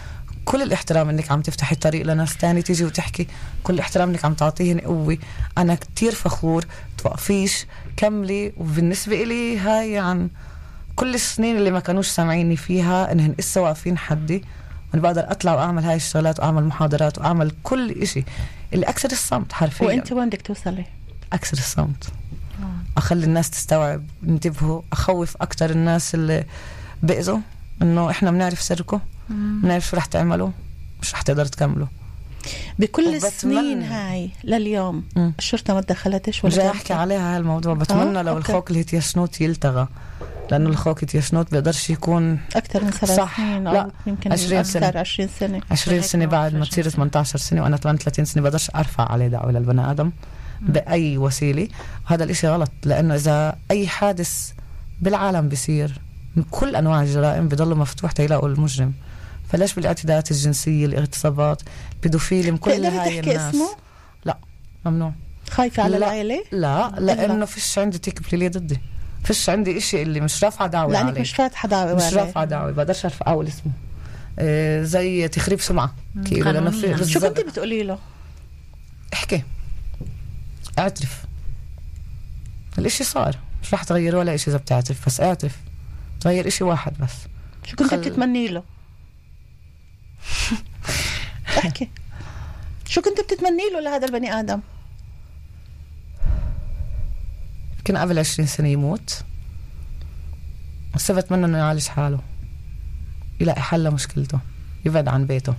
[0.45, 3.27] كل الاحترام إنك عم تفتحي الطريق لناس تاني تيجي وتحكي.
[3.63, 5.19] كل الاحترام إنك عم تعطيهن قوة.
[5.59, 6.65] أنا كتير فخور.
[6.99, 7.67] توقفيش.
[7.97, 8.53] كملي.
[8.57, 10.29] وبالنسبة إلي هاي عن
[10.97, 14.45] كل السنين اللي ما كانوش سامعيني فيها إنهن إسا واقفين حدي.
[14.91, 18.25] وأنا بقدر أطلع وأعمل هاي الشغلات وأعمل محاضرات وأعمل كل إشي.
[18.73, 19.87] اللي اكسر الصمت حرفيا.
[19.87, 20.85] وأنت وين بدك توصلي؟
[21.33, 22.13] أكسر الصمت.
[23.01, 26.45] أخلي الناس تستوعب ينتبهوا أخوف أكتر الناس اللي
[27.03, 27.39] بأذوا
[27.83, 30.51] إنه إحنا بنعرف سركم بنعرف شو رح تعملوا
[31.03, 31.87] مش رح تقدر تكملوا
[32.79, 35.33] بكل السنين هاي لليوم مم.
[35.39, 38.49] الشرطه ما تدخلتش ولا جاي أحكي عليها هالموضوع بتمنى لو أوكي.
[38.49, 39.89] ال חוק ההתיישנות يلتغى
[40.51, 43.37] لأنه ال חוק ההתיישנות بيقدرش يكون أكثر من سبع صح.
[43.37, 43.91] سنين لا.
[44.07, 44.87] يمكن 20 سنة.
[44.89, 48.25] أكثر 20 سنة 20 هيك سنة ما بعد ما تصير 20 18 سنة وأنا 38
[48.25, 50.11] سنة بقدرش أرفع عليه دعوة للبني آدم
[50.61, 51.69] بأي وسيلة.
[52.07, 54.53] وهذا الإشي غلط لأنه إذا أي حادث
[55.01, 56.01] بالعالم بيصير
[56.37, 58.93] من كل أنواع الجرائم بضل مفتوح تيلاقوا المجرم.
[59.49, 61.63] فليش بالاعتداءات الجنسية الاغتصابات؟
[61.95, 63.55] البيدوفيليا من كل هاي تحكي الناس.
[63.55, 63.69] اسمه؟
[64.25, 64.39] لا
[64.85, 65.13] ممنوع.
[65.51, 66.07] خايفة على لا.
[66.07, 68.81] العائله لا لأنه فيش عندي תיק פלילי ضدي.
[69.25, 72.15] فيش عندي إشي اللي مش رافعة دعوة لأنك عليه مش فاتحة دعوة مش.
[72.15, 73.73] رافعة دعوة بقدرش أرفع أول اسمه.
[74.39, 75.95] آه زي تخريب سمعة.
[76.25, 77.13] كيلو لأنه في.
[77.13, 77.21] شو.
[77.21, 77.99] كنت بتقولي له؟
[79.13, 79.43] احكي.
[80.79, 81.25] اعترف.
[82.79, 83.37] الإشي صار.
[83.63, 85.57] مش رح تغير ولا إشي إذا بتعترف بس اعترف.
[86.21, 87.13] تغير إشي واحد بس.
[87.65, 88.63] شو كنت خل- بتتمني له؟
[91.59, 91.91] احكي
[92.89, 94.61] شو كنت بتتمني له لهذا البني آدم؟
[97.79, 99.25] يمكن قبل 20 سنة يموت.
[100.95, 102.21] بس بتمنى إنه يعالج حاله.
[103.41, 104.41] يلاقي حل لمشكلته.
[104.85, 105.55] يبعد عن بيته.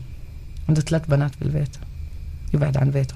[0.70, 1.78] عنده ثلاث بنات بالبيت.
[2.54, 3.16] يبعد عن بيته.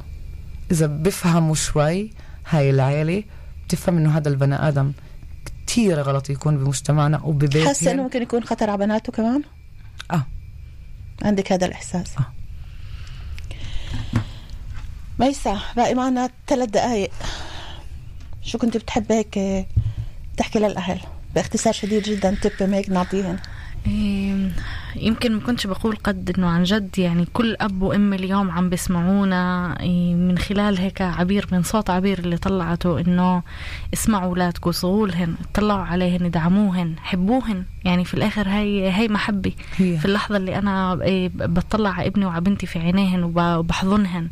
[0.72, 2.12] إذا بفهموا شوي
[2.50, 3.24] هاي العيلة
[3.68, 4.92] بتفهم إنه هذا البني آدم
[5.46, 9.44] كتير غلط يكون بمجتمعنا حاسة وببيتنا إنه ممكن يكون خطر على بناته كمان؟
[10.12, 10.26] آه.
[11.22, 12.18] عندك هذا الإحساس.
[12.18, 12.26] آه.
[15.20, 17.12] ميسا باقي معنا ثلاث دقائق
[18.42, 19.66] شو كنت بتحب هيك
[20.38, 21.00] تحكي للأهل؟
[21.36, 23.40] باختصار شديد جدا تب هيك نعطيهن.
[24.96, 29.76] يمكن ما كنتش بقول قد إنه عن جد يعني كل أب وأم اليوم عم بيسمعونا
[29.80, 33.44] إيه، من خلال هيك عبير من صوت عبير اللي طلعته إنه
[33.94, 37.64] اسمعوا اولادكم صغولهن اطلعوا عليهن ادعموهن حبوهن.
[37.86, 39.52] يعني في الآخر هي هي محبة.
[39.78, 44.30] في اللحظة اللي أنا إيه، بطلع على ابني وعلى بنتي في عينيهن وب- وبحضنهن.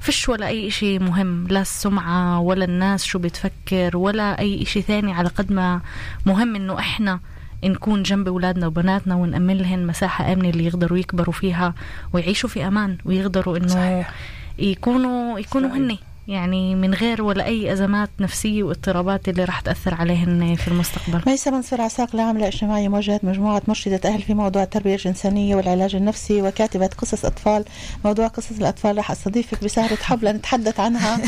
[0.00, 5.12] فيش ولا أي إشي مهم لا السمعة ولا الناس شو بتفكر ولا أي إشي ثاني
[5.12, 5.80] على قد ما
[6.26, 7.20] مهم إنه إحنا
[7.68, 11.74] نكون جنب أولادنا وبناتنا ونأمن لهم مساحة آمنة اللي يقدروا يكبروا فيها
[12.12, 14.14] ويعيشوا في أمان ويقدروا إنه صحيح.
[14.58, 15.80] يكونوا يكونوا صحيح.
[15.80, 15.98] هن
[16.28, 21.50] يعني من غير ولا أي أزمات نفسية واضطرابات اللي راح تأثر عليهن في المستقبل ميسا
[21.50, 26.86] منصور عساق لعاملة اجتماعية موجهة مجموعة مرشدة أهل في موضوع التربية الجنسانية والعلاج النفسي وكاتبة
[26.86, 27.64] قصص أطفال
[28.04, 31.20] موضوع قصص الأطفال راح أستضيفك بسهرة حب لنتحدث عنها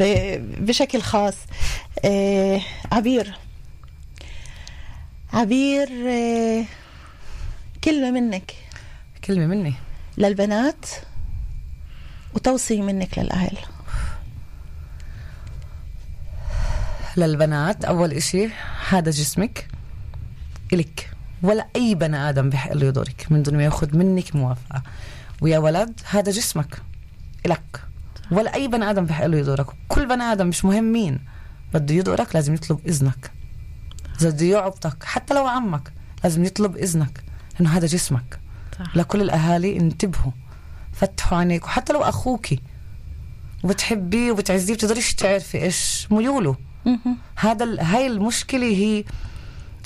[0.66, 1.36] بشكل خاص
[2.04, 2.60] آه
[2.92, 3.34] عبير
[5.32, 6.64] عبير آه
[7.84, 8.54] كلمة منك.
[9.24, 9.74] كلمة مني؟
[10.18, 10.86] للبنات
[12.34, 13.58] وتوصية منك للأهل.
[17.16, 18.48] للبنات أول إشي
[18.88, 19.68] هذا جسمك
[20.72, 21.10] إلك.
[21.42, 24.82] ولا أي بني آدم بحق له يضرك من دون ما يأخذ منك موافقة.
[25.40, 26.82] ويا ولد هذا جسمك
[27.46, 27.82] إلك.
[28.30, 31.20] ولا أي بني آدم بحق له يضرك كل بني آدم مش مهم مين
[31.74, 33.30] بده يضرك لازم يطلب إذنك.
[34.20, 35.92] إذا بده يعبطك حتى لو عمك
[36.24, 37.24] لازم يطلب إذنك
[37.60, 38.38] إنه هذا جسمك.
[38.78, 38.96] صح.
[38.96, 40.32] لكل الأهالي انتبهوا
[40.92, 42.60] فتحوا عينيك وحتى لو أخوكي
[43.64, 46.56] وبتحبيه وبتعزيه بتقدريش تعرفي إيش ميوله.
[47.36, 49.04] هذا هاي المشكلة هي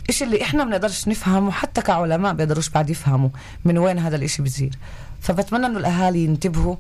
[0.09, 3.31] إيش اللي إحنا بنقدرش نفهمه حتى كعلماء بيقدروش بعد يفهموا
[3.65, 4.79] من وين هذا الإشي بصير
[5.21, 6.77] فبتمنى إنه الأهالي ينتبهوا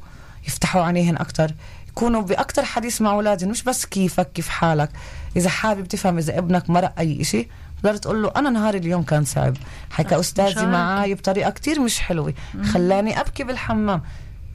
[0.46, 1.54] يفتحوا عينيهن أكتر
[1.92, 4.90] يكونوا بأكتر حديث مع أولادهم مش بس كيفك كيف حالك.
[5.36, 7.48] إذا حابب تفهم إذا ابنك مرق أي إشي
[7.82, 9.56] تقدر تقول له أنا نهاري اليوم كان صعب.
[9.90, 10.70] حكى أستاذي مشاركة.
[10.70, 12.34] معاي بطريقة كتير مش حلوة.
[12.62, 14.02] خلاني أبكي بالحمام.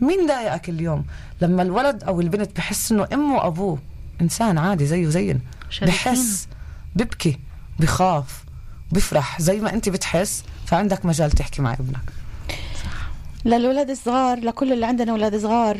[0.01, 1.05] مين ضايقك اليوم؟
[1.41, 3.79] لما الولد أو البنت بحس إنه أمه وأبوه
[4.21, 5.41] إنسان عادي زيه زين.
[5.81, 6.47] بحس
[6.95, 7.39] ببكي
[7.79, 8.43] بخاف
[8.91, 10.43] بفرح زي ما أنت بتحس.
[10.65, 12.11] فعندك مجال تحكي مع ابنك.
[13.45, 15.77] للولاد الصغار لكل اللي عندنا أولاد صغار.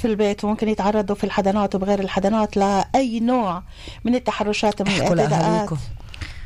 [0.00, 3.62] في البيت وممكن يتعرضوا في الحضانات وبغير الحضانات لأي نوع
[4.04, 5.70] من التحرشات احكوا الاعتداءات.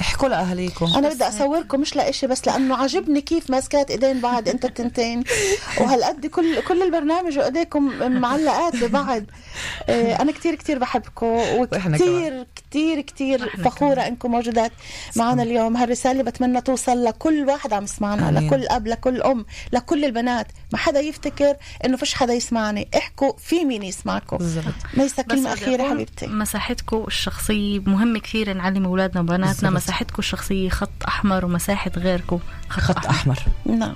[0.00, 4.68] احكوا لأهاليكم أنا بدي أصوركم مش لإشي بس لأنه عجبني كيف ماسكات إيدين بعض أنتوا
[4.68, 5.24] التنتين.
[5.80, 9.22] وهالقد كل كل البرنامج وإيديكم معلقات ببعض.
[9.88, 14.06] آه، أنا كتير كتير بحبكم وكتير كتير كتير فخورة كمان.
[14.06, 14.72] إنكم موجودات
[15.16, 15.76] معنا اليوم.
[15.76, 18.40] هالرسالة بتمنى توصل لكل واحد عم يسمعنا.
[18.40, 20.46] لكل أب لكل أم لكل البنات.
[20.72, 22.88] ما حدا يفتكر إنه فيش حدا يسمعني.
[22.96, 24.36] احكوا في مين يسمعكم.
[24.36, 24.64] بالضبط.
[24.94, 26.26] ليس اخيره أقول حبيبتي.
[26.26, 29.70] مساحتكم الشخصية مهم كثير نعلم أولادنا وبناتنا.
[29.70, 33.38] مساحتكم الشخصية خط أحمر ومساحة غيركم خط, خط أحمر.
[33.66, 33.94] نعم.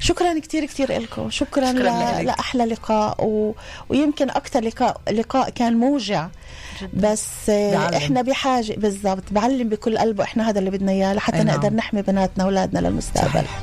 [0.00, 2.26] شكرا كثير كثير لكم شكرا, شكراً ل...
[2.26, 3.54] لأحلى لقاء و...
[3.88, 6.28] ويمكن أكثر لقاء لقاء كان موجع.
[6.94, 7.94] بس بعلم.
[7.94, 10.24] إحنا بحاجة بالضبط بعلم بكل قلبه.
[10.24, 11.46] إحنا هذا اللي بدنا إياه لحتى نعم.
[11.46, 13.28] نقدر نحمي بناتنا وأولادنا للمستقبل.
[13.28, 13.60] صحيح.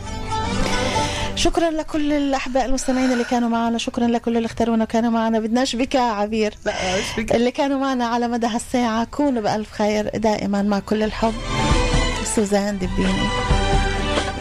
[1.36, 3.78] شكرا لكل الأحباء المستمعين اللي كانوا معنا.
[3.78, 5.40] شكرا لكل اللي اختارونا وكانوا معنا.
[5.40, 6.54] بدناش بك عبير.
[7.18, 11.34] اللي كانوا معنا على مدى هالساعة كونوا بألف خير دائما مع كل الحب.
[12.36, 13.28] سوزان دبيني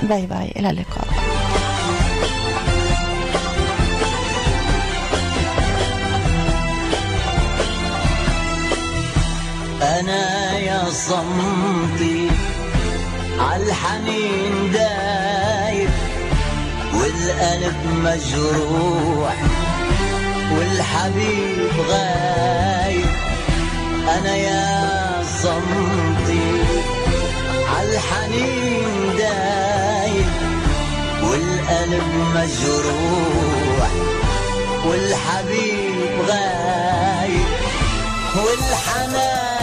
[0.03, 0.53] bye bye.
[0.57, 1.24] إلى اللقاء.
[9.85, 12.30] أنا يا صمتي
[13.39, 15.91] عالحنين دايب
[16.95, 19.37] والقلب مجروح
[20.57, 23.07] والحبيب غايب.
[24.18, 26.49] أنا يا صمتي
[27.76, 30.26] عالحنين دايب
[31.22, 33.91] والقلب مجروح
[34.87, 37.47] والحبيب غايب.
[38.37, 39.53] والحنان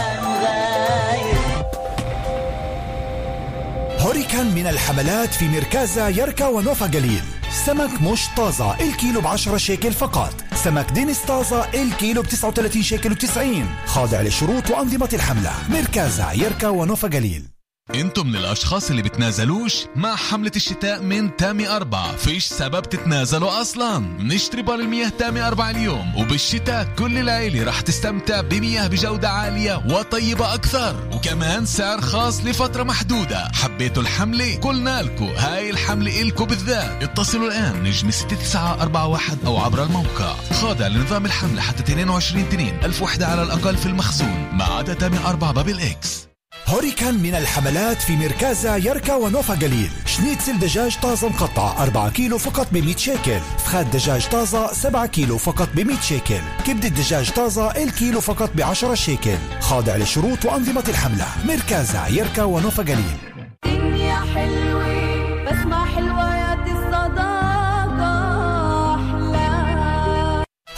[4.12, 7.22] هوريكان من الحملات في مركزة يركا ونوفا جليل.
[7.66, 10.34] سمك مش طازة الكيلو ب 10 شيكل فقط.
[10.54, 15.52] سمك دينيس طازة الكيلو ب 39 شيكل و90 خاضع لشروط وأنظمة الحملة.
[15.68, 17.51] مركزة يركا ونوفا جليل.
[17.94, 22.16] أنتم من الأشخاص اللي بتنازلوش مع حملة الشتاء من تامي أربعة.
[22.16, 23.98] فيش سبب تتنازلوا أصلا.
[24.18, 26.16] نشتري بار المياه تامي أربعة اليوم.
[26.16, 31.08] وبالشتاء كل العيلة راح تستمتع بمياه بجودة عالية وطيبة أكثر.
[31.12, 33.50] وكمان سعر خاص لفترة محدودة.
[33.54, 37.02] حبيتوا الحملة؟ قلنا لكم هاي الحملة إلكم بالذات.
[37.02, 40.34] اتصلوا الآن نجم 6941 أو عبر الموقع.
[40.52, 44.48] خاضع لنظام الحملة حتى 22 2 ألف وحدة على الأقل في المخزون.
[44.52, 46.31] ما عدا تامي أربعة بابل إكس.
[46.68, 52.68] هوريكان من الحملات في مركزة يركا ونوفا جليل شنيتسل دجاج طازة مقطع 4 كيلو فقط
[52.72, 53.40] ب 100 شيكل.
[53.58, 56.40] فخاد دجاج طازة 7 كيلو فقط ب 100 شيكل.
[56.66, 59.36] كبدة دجاج طازة الكيلو فقط ب 10 شيكل.
[59.60, 61.26] خاضع لشروط وأنظمة الحملة.
[61.44, 63.31] مركزة يركا ونوفا جليل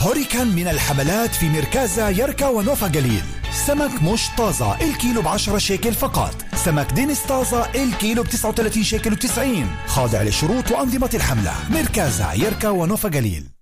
[0.05, 3.23] هوريكان من الحملات في مركزة يركا ونوفا جليل.
[3.67, 6.35] سمك مش طازة الكيلو ب 10 شيكل فقط.
[6.55, 11.53] سمك دينس طازة الكيلو ب 39 شيكل و90 خاضع لشروط وأنظمة الحملة.
[11.69, 13.54] مركزة يركا ونوفا جليل.